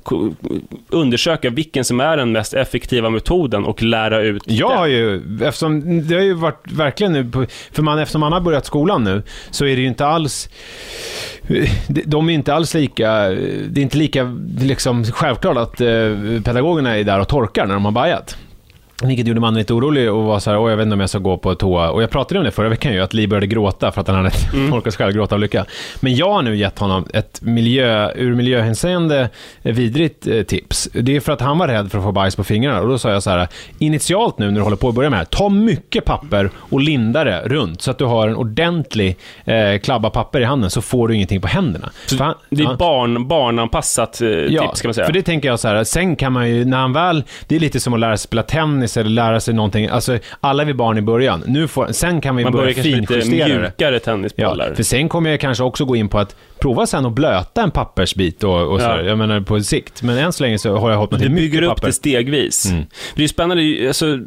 undersöka 0.88 1.51
vilken 1.51 1.85
som 1.85 2.01
är 2.01 2.16
den 2.16 2.33
mest 2.33 2.55
effektiva 2.55 3.11
metoden 3.11 3.64
och 3.64 3.83
lära 3.83 4.20
ut 4.22 4.42
Jag 4.46 4.70
det. 4.70 4.75
har 4.77 4.87
ju, 4.87 5.22
eftersom 5.42 6.03
det 6.09 6.14
har 6.14 6.22
ju 6.22 6.35
varit 6.35 6.72
verkligen 6.72 7.12
nu, 7.12 7.31
för 7.72 7.83
man, 7.83 7.98
eftersom 7.98 8.20
man 8.20 8.33
har 8.33 8.40
börjat 8.40 8.66
skolan 8.66 9.05
nu, 9.05 9.22
så 9.51 9.64
är 9.66 9.77
det 9.77 9.83
ju 9.83 9.88
inte 9.88 10.07
alls, 10.07 10.48
de- 11.88 12.03
de 12.07 12.29
är 12.31 12.35
inte 12.35 12.55
alls 12.55 12.75
lika, 12.75 13.12
det 13.68 13.81
är 13.81 13.83
inte 13.83 13.98
lika 13.98 14.37
liksom 14.61 15.05
självklart 15.05 15.57
att 15.57 15.81
eh, 15.81 15.87
pedagogerna 16.44 16.98
är 16.98 17.05
där 17.05 17.20
och 17.20 17.29
torkar 17.29 17.66
när 17.66 17.75
de 17.75 17.85
har 17.85 17.92
bajat. 17.92 18.37
Vilket 19.08 19.26
gjorde 19.26 19.40
man 19.40 19.54
lite 19.54 19.74
orolig 19.74 20.12
och 20.12 20.22
var 20.24 20.38
så 20.38 20.50
här, 20.50 20.58
"Åh, 20.58 20.70
jag 20.70 20.76
vet 20.76 20.84
inte 20.84 20.94
om 20.94 21.00
jag 21.00 21.08
ska 21.10 21.18
gå 21.18 21.36
på 21.36 21.54
toa. 21.54 21.90
Och 21.90 22.02
jag 22.02 22.10
pratade 22.10 22.38
om 22.38 22.44
det 22.44 22.50
förra 22.50 22.68
veckan 22.68 22.92
ju, 22.92 23.00
att 23.00 23.14
Li 23.14 23.26
började 23.26 23.46
gråta 23.46 23.92
för 23.92 24.00
att 24.00 24.06
han 24.08 24.16
hade 24.16 24.30
Mm. 24.54 24.70
torkat 24.70 24.94
själv, 24.96 25.12
gråta 25.14 25.34
av 25.34 25.40
lycka. 25.40 25.64
Men 26.00 26.14
jag 26.14 26.32
har 26.32 26.42
nu 26.42 26.56
gett 26.56 26.78
honom 26.78 27.06
ett 27.14 27.42
miljö, 27.42 28.12
ur 28.14 28.34
miljöhänseende 28.34 29.28
vidrigt 29.62 30.26
eh, 30.26 30.42
tips. 30.42 30.88
Det 30.92 31.16
är 31.16 31.20
för 31.20 31.32
att 31.32 31.40
han 31.40 31.58
var 31.58 31.68
rädd 31.68 31.90
för 31.90 31.98
att 31.98 32.04
få 32.04 32.12
bajs 32.12 32.36
på 32.36 32.44
fingrarna. 32.44 32.80
Och 32.80 32.88
då 32.88 32.98
sa 32.98 33.10
jag 33.10 33.22
så 33.22 33.30
här, 33.30 33.48
initialt 33.78 34.38
nu 34.38 34.46
när 34.46 34.54
du 34.54 34.60
håller 34.60 34.76
på 34.76 34.88
att 34.88 34.94
börja 34.94 35.10
med 35.10 35.16
det 35.16 35.20
här, 35.20 35.24
ta 35.24 35.48
mycket 35.48 36.04
papper 36.04 36.50
och 36.56 36.80
linda 36.80 37.24
det 37.24 37.42
runt 37.44 37.82
så 37.82 37.90
att 37.90 37.98
du 37.98 38.04
har 38.04 38.28
en 38.28 38.36
ordentlig 38.36 39.16
eh, 39.44 39.78
klabba 39.82 40.10
papper 40.10 40.40
i 40.40 40.44
handen 40.44 40.70
så 40.70 40.82
får 40.82 41.08
du 41.08 41.14
ingenting 41.14 41.40
på 41.40 41.48
händerna. 41.48 41.90
Han- 42.18 42.34
Det 42.50 42.62
är 42.62 42.66
ja. 42.66 42.76
barn, 42.78 43.28
barnanpassat 43.28 44.20
eh, 44.20 44.28
tips 44.46 44.80
kan 44.80 44.88
man 44.88 44.94
säga. 44.94 45.06
för 45.06 45.12
det 45.12 45.22
tänker 45.22 45.48
jag 45.48 45.60
så 45.60 45.68
här, 45.68 45.84
sen 45.84 46.16
kan 46.16 46.32
man 46.32 46.48
ju, 46.50 46.64
när 46.64 46.76
han 46.78 46.92
väl, 46.92 47.24
det 47.46 47.56
är 47.56 47.60
lite 47.60 47.80
som 47.80 47.94
att 47.94 48.00
lära 48.00 48.16
sig 48.16 48.24
spela 48.24 48.42
tennis 48.42 48.91
eller 48.96 49.11
lära 49.11 49.40
sig 49.40 49.55
någonting, 49.55 49.87
alltså 49.87 50.18
alla 50.40 50.64
vi 50.64 50.74
barn 50.74 50.98
i 50.98 51.02
början, 51.02 51.42
nu 51.46 51.68
får, 51.68 51.88
sen 51.92 52.20
kan 52.20 52.37
vi 52.37 52.42
man 52.42 52.52
börja 52.52 52.74
finjustera 52.74 53.18
det. 53.48 53.59
mjukare 53.61 53.94
Ja, 53.94 53.98
tennisbollar. 54.00 54.72
för 54.74 54.83
sen 54.83 55.09
kommer 55.09 55.31
jag 55.31 55.40
kanske 55.40 55.64
också 55.64 55.85
gå 55.85 55.96
in 55.96 56.09
på 56.09 56.18
att 56.18 56.37
prova 56.59 56.87
sen 56.87 57.07
att 57.07 57.12
blöta 57.12 57.62
en 57.62 57.70
pappersbit 57.70 58.44
och, 58.44 58.72
och 58.72 58.81
så, 58.81 58.87
Ja. 58.87 59.00
jag 59.02 59.18
menar 59.18 59.40
på 59.40 59.61
sikt. 59.61 60.02
Men 60.02 60.18
än 60.18 60.33
så 60.33 60.42
länge 60.44 60.59
så 60.59 60.76
har 60.76 60.90
jag 60.90 60.98
hållit 60.98 61.11
mig 61.12 61.20
Du 61.20 61.26
till 61.26 61.35
bygger 61.35 61.61
mycket 61.61 61.70
upp 61.70 61.74
papper. 61.76 61.87
det 61.87 61.92
stegvis. 61.92 62.66
Mm. 62.70 62.85
Det 63.14 63.24
är 63.24 63.28
spännande, 63.28 63.85
alltså, 63.88 64.18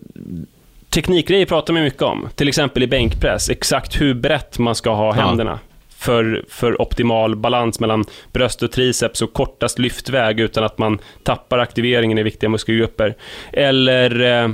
teknikgrejer 0.90 1.46
pratar 1.46 1.74
man 1.74 1.84
mycket 1.84 2.02
om. 2.02 2.28
Till 2.36 2.48
exempel 2.48 2.84
i 2.84 2.88
bänkpress, 2.88 3.50
exakt 3.50 4.02
hur 4.02 4.14
brett 4.14 4.60
man 4.60 4.76
ska 4.76 4.94
ha 4.94 5.06
Ja. 5.06 5.12
händerna. 5.26 5.60
För, 6.06 6.46
för 6.50 6.82
optimal 6.82 7.36
balans 7.36 7.80
mellan 7.80 8.06
bröst 8.34 8.64
och 8.64 8.72
triceps 8.72 9.22
och 9.22 9.34
kortast 9.34 9.80
lyftväg 9.80 10.40
utan 10.40 10.64
att 10.64 10.78
man 10.78 11.00
tappar 11.24 11.58
aktiveringen 11.58 12.18
i 12.18 12.24
viktiga 12.24 12.50
muskelgrupper. 12.50 13.16
Eller 13.54 14.22
eh, 14.22 14.50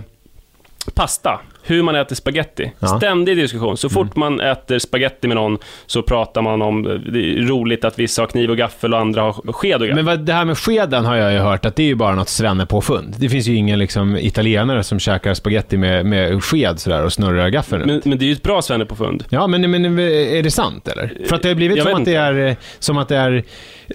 pasta, 0.94 1.40
hur 1.63 1.84
man 1.84 1.95
äter 1.95 2.15
spaghetti. 2.15 2.71
Ja. 2.80 2.88
Mm. 2.88 3.00
Ständig 3.00 3.38
diskussion. 3.38 3.78
Så 3.78 3.89
fort 3.89 4.15
man 4.15 4.39
äter 4.39 4.80
spaghetti 4.80 5.28
med 5.28 5.38
någon 5.38 5.58
så 5.86 6.02
pratar 6.02 6.41
man 6.41 6.62
om, 6.62 6.88
eh, 6.88 6.93
det 6.93 7.19
är 7.19 7.41
roligt 7.41 7.86
att 7.86 8.00
vissa 8.00 8.21
har 8.21 8.28
kniv 8.28 8.50
och 8.52 8.58
gaffel 8.58 8.93
och 8.93 9.00
andra 9.00 9.21
har 9.21 9.34
sked 9.54 9.82
och 9.82 9.88
gaffel. 9.88 9.95
Men 9.95 10.06
vad, 10.06 10.19
det 10.19 10.34
här 10.34 10.45
med 10.45 10.58
skeden 10.58 11.06
har 11.06 11.15
jag 11.15 11.34
ju 11.34 11.39
hört 11.39 11.65
att 11.65 11.76
det 11.76 11.84
är 11.84 11.88
ju 11.88 11.95
bara 11.95 12.15
något 12.15 12.30
svennepåfund. 12.30 13.15
Det 13.17 13.30
finns 13.30 13.47
ju 13.47 13.56
ingen 13.56 13.80
liksom, 13.80 14.17
italienare 14.17 14.84
som 14.84 15.00
käkar 15.00 15.34
spaghetti 15.34 15.78
med, 15.78 16.06
med 16.06 16.43
sked 16.43 16.80
sådär 16.80 17.04
och 17.04 17.13
snurrar 17.13 17.50
gaffeln. 17.50 17.84
Men, 17.86 18.02
men 18.06 18.17
det 18.17 18.26
är 18.26 18.28
ju 18.28 18.34
ett 18.34 18.43
bra 18.43 18.62
svennepåfund. 18.62 19.24
Ja, 19.30 19.47
men, 19.47 19.71
men 19.71 20.00
är 20.00 20.43
det 20.43 20.52
sant 20.52 20.88
eller? 20.88 21.13
För 21.28 21.36
att 21.36 21.41
det 21.41 21.47
har 21.47 21.56
blivit 21.56 21.78
Jag 21.78 21.88
som 21.88 21.95
att 21.95 22.06
det, 22.06 22.15
är, 22.15 22.47
eh, 22.47 22.56
som 22.80 22.97
att 22.97 23.08
det 23.08 23.17
är... 23.17 23.43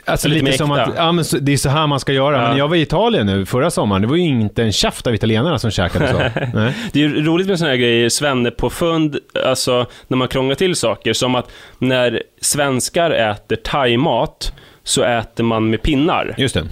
Alltså 0.05 0.29
Lite 0.29 0.45
lite, 0.45 0.59
som 0.59 0.71
äkta. 0.71 0.83
att 0.83 0.93
ja, 0.97 1.13
men 1.13 1.25
det 1.41 1.53
är 1.53 1.57
så 1.57 1.69
här 1.69 1.87
man 1.87 2.01
ska 2.01 2.13
göra. 2.13 2.43
Ja. 2.43 2.49
Men 2.49 2.59
jag 2.59 2.69
var 2.69 2.77
i 2.77 2.81
Italien 2.81 3.27
nu 3.27 3.47
förra 3.47 3.71
sommaren. 3.71 4.03
Det 4.03 4.09
var 4.09 4.17
ju 4.17 4.23
inte 4.23 4.63
en 4.63 4.73
käft 4.73 5.07
av 5.07 5.15
italienarna 5.15 5.59
som 5.59 5.71
käkade 5.71 6.09
så. 6.09 6.19
Det 6.93 7.03
är 7.03 7.09
ju 7.09 7.25
roligt 7.25 7.47
med 7.47 7.56
sådana 7.59 7.73
här 7.73 7.79
grejer, 7.79 8.09
svennepåfund, 8.09 9.19
alltså 9.45 9.87
när 10.09 10.17
man 10.17 10.29
krånglar 10.29 10.55
till 10.55 10.77
saker. 10.77 11.13
Som 11.13 11.35
att 11.35 11.51
när 11.79 12.23
svenskar 12.41 13.11
äter 13.11 13.57
thaimat 13.57 14.53
så 14.83 15.03
äter 15.03 15.45
man 15.45 15.71
med 15.71 15.83
pinnar. 15.83 16.35
Just 16.39 16.55
det. 16.55 16.67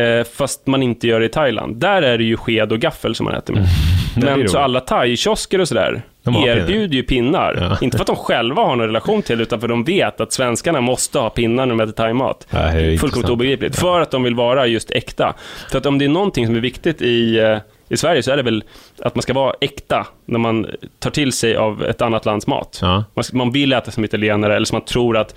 Eh, 0.00 0.24
fast 0.24 0.66
man 0.66 0.82
inte 0.82 1.06
gör 1.06 1.20
det 1.20 1.26
i 1.26 1.28
Thailand. 1.28 1.76
Där 1.76 2.02
är 2.02 2.18
det 2.18 2.24
ju 2.24 2.36
sked 2.36 2.72
och 2.72 2.78
gaffel 2.78 3.14
som 3.14 3.24
man 3.24 3.34
äter 3.34 3.54
med. 3.54 3.66
blir 4.16 4.36
Men 4.36 4.48
så 4.48 4.58
alla 4.58 4.80
thai-kiosker 4.80 5.60
och 5.60 5.68
sådär 5.68 6.02
erbjuder 6.26 6.94
ju 6.94 7.02
pinnar. 7.02 7.56
Ja. 7.60 7.78
Inte 7.84 7.96
för 7.96 8.02
att 8.02 8.06
de 8.06 8.16
själva 8.16 8.62
har 8.62 8.76
någon 8.76 8.86
relation 8.86 9.22
till 9.22 9.40
utan 9.40 9.60
för 9.60 9.66
att 9.66 9.70
de 9.70 9.84
vet 9.84 10.20
att 10.20 10.32
svenskarna 10.32 10.80
måste 10.80 11.18
ha 11.18 11.30
pinnar 11.30 11.66
när 11.66 11.76
de 11.76 11.80
äter 11.80 11.92
thaimat. 11.92 12.46
Ja, 12.50 12.70
Fullkomligt 13.00 13.30
obegripligt. 13.30 13.76
För 13.76 14.00
att 14.00 14.10
de 14.10 14.22
vill 14.22 14.34
vara 14.34 14.66
just 14.66 14.90
äkta. 14.90 15.34
För 15.70 15.78
att 15.78 15.86
om 15.86 15.98
det 15.98 16.04
är 16.04 16.08
någonting 16.08 16.46
som 16.46 16.56
är 16.56 16.60
viktigt 16.60 17.02
i, 17.02 17.38
eh, 17.38 17.58
i 17.94 17.96
Sverige 17.96 18.22
så 18.22 18.30
är 18.30 18.36
det 18.36 18.42
väl 18.42 18.64
att 18.98 19.14
man 19.14 19.22
ska 19.22 19.32
vara 19.32 19.54
äkta 19.60 20.06
när 20.24 20.38
man 20.38 20.66
tar 20.98 21.10
till 21.10 21.32
sig 21.32 21.56
av 21.56 21.84
ett 21.84 22.02
annat 22.02 22.24
lands 22.24 22.46
mat. 22.46 22.78
Ja. 22.82 23.04
Man, 23.14 23.24
man 23.32 23.52
vill 23.52 23.72
äta 23.72 23.90
som 23.90 24.04
italienare 24.04 24.56
eller 24.56 24.66
som 24.66 24.76
man 24.76 24.84
tror 24.84 25.16
att 25.16 25.34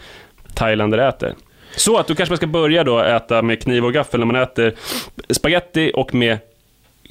thailändare 0.53 1.07
äter. 1.07 1.33
Så 1.77 1.97
att 1.97 2.07
du 2.07 2.15
kanske 2.15 2.37
ska 2.37 2.47
börja 2.47 2.83
då 2.83 2.99
äta 2.99 3.41
med 3.41 3.63
kniv 3.63 3.85
och 3.85 3.93
gaffel 3.93 4.19
när 4.19 4.27
man 4.27 4.35
äter 4.35 4.73
spaghetti 5.29 5.91
och 5.95 6.13
med 6.13 6.37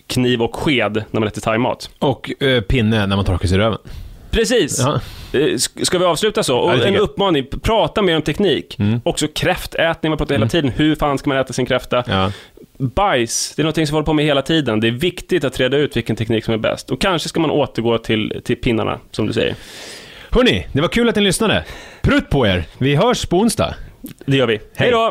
kniv 0.07 0.43
och 0.43 0.57
sked 0.57 1.05
när 1.11 1.21
man 1.21 1.29
äter 1.29 1.41
thaimat. 1.41 1.91
Och 1.99 2.43
eh, 2.43 2.61
pinne 2.61 3.07
när 3.07 3.17
man 3.17 3.25
torkar 3.25 3.49
sig 3.49 3.59
i 3.59 3.61
röven. 3.61 3.79
Precis. 4.37 4.79
Ja. 4.79 5.01
Eh, 5.39 5.57
Ska 5.83 5.99
vi 5.99 6.05
avsluta 6.05 6.43
så? 6.43 6.59
Och 6.59 6.87
en 6.87 6.97
uppmaning, 6.97 7.47
prata 7.63 8.03
mer 8.03 8.17
om 8.17 8.23
teknik. 8.23 8.79
Mm. 8.79 9.01
Också 9.05 9.29
kräftätning, 9.29 10.11
man 10.11 10.19
pratar 10.19 10.35
hela 10.35 10.49
tiden. 10.49 10.71
Hur 10.77 10.95
fan 10.95 11.19
ska 11.19 11.29
man 11.29 11.39
äta 11.39 11.53
sin 11.53 11.67
kräfta? 11.67 12.05
Ja. 12.07 12.33
Bajs, 12.79 13.53
det 13.57 13.63
är 13.63 13.65
någonting 13.65 13.87
som 13.87 13.95
vi 13.95 13.97
håller 13.97 14.07
på 14.07 14.13
med 14.13 14.25
hela 14.25 14.43
tiden. 14.43 14.81
Det 14.81 14.87
är 14.89 14.93
viktigt 14.93 15.45
att 15.45 15.61
reda 15.61 15.77
ut 15.77 15.97
vilken 15.97 16.17
teknik 16.17 16.45
som 16.45 16.55
är 16.55 16.59
bäst. 16.59 16.91
Och 16.91 17.01
kanske 17.01 17.29
ska 17.29 17.41
man 17.41 17.51
återgå 17.51 17.99
till, 17.99 18.41
till 18.45 18.57
pinnarna, 18.57 18.99
som 19.11 19.27
du 19.27 19.33
säger. 19.33 19.55
Hörni, 20.31 20.67
det 20.73 20.81
var 20.81 20.89
kul 20.89 21.09
att 21.09 21.17
ni 21.17 21.23
lyssnade. 21.23 21.65
Prutt 22.03 22.31
på 22.31 22.47
er. 22.47 22.65
Vi 22.79 22.95
hörs 22.95 23.27
på 23.27 23.37
onsdag. 23.39 23.75
Det 24.27 24.37
gör 24.37 24.47
vi. 24.47 24.61
Hej 24.77 24.91
då! 24.91 25.11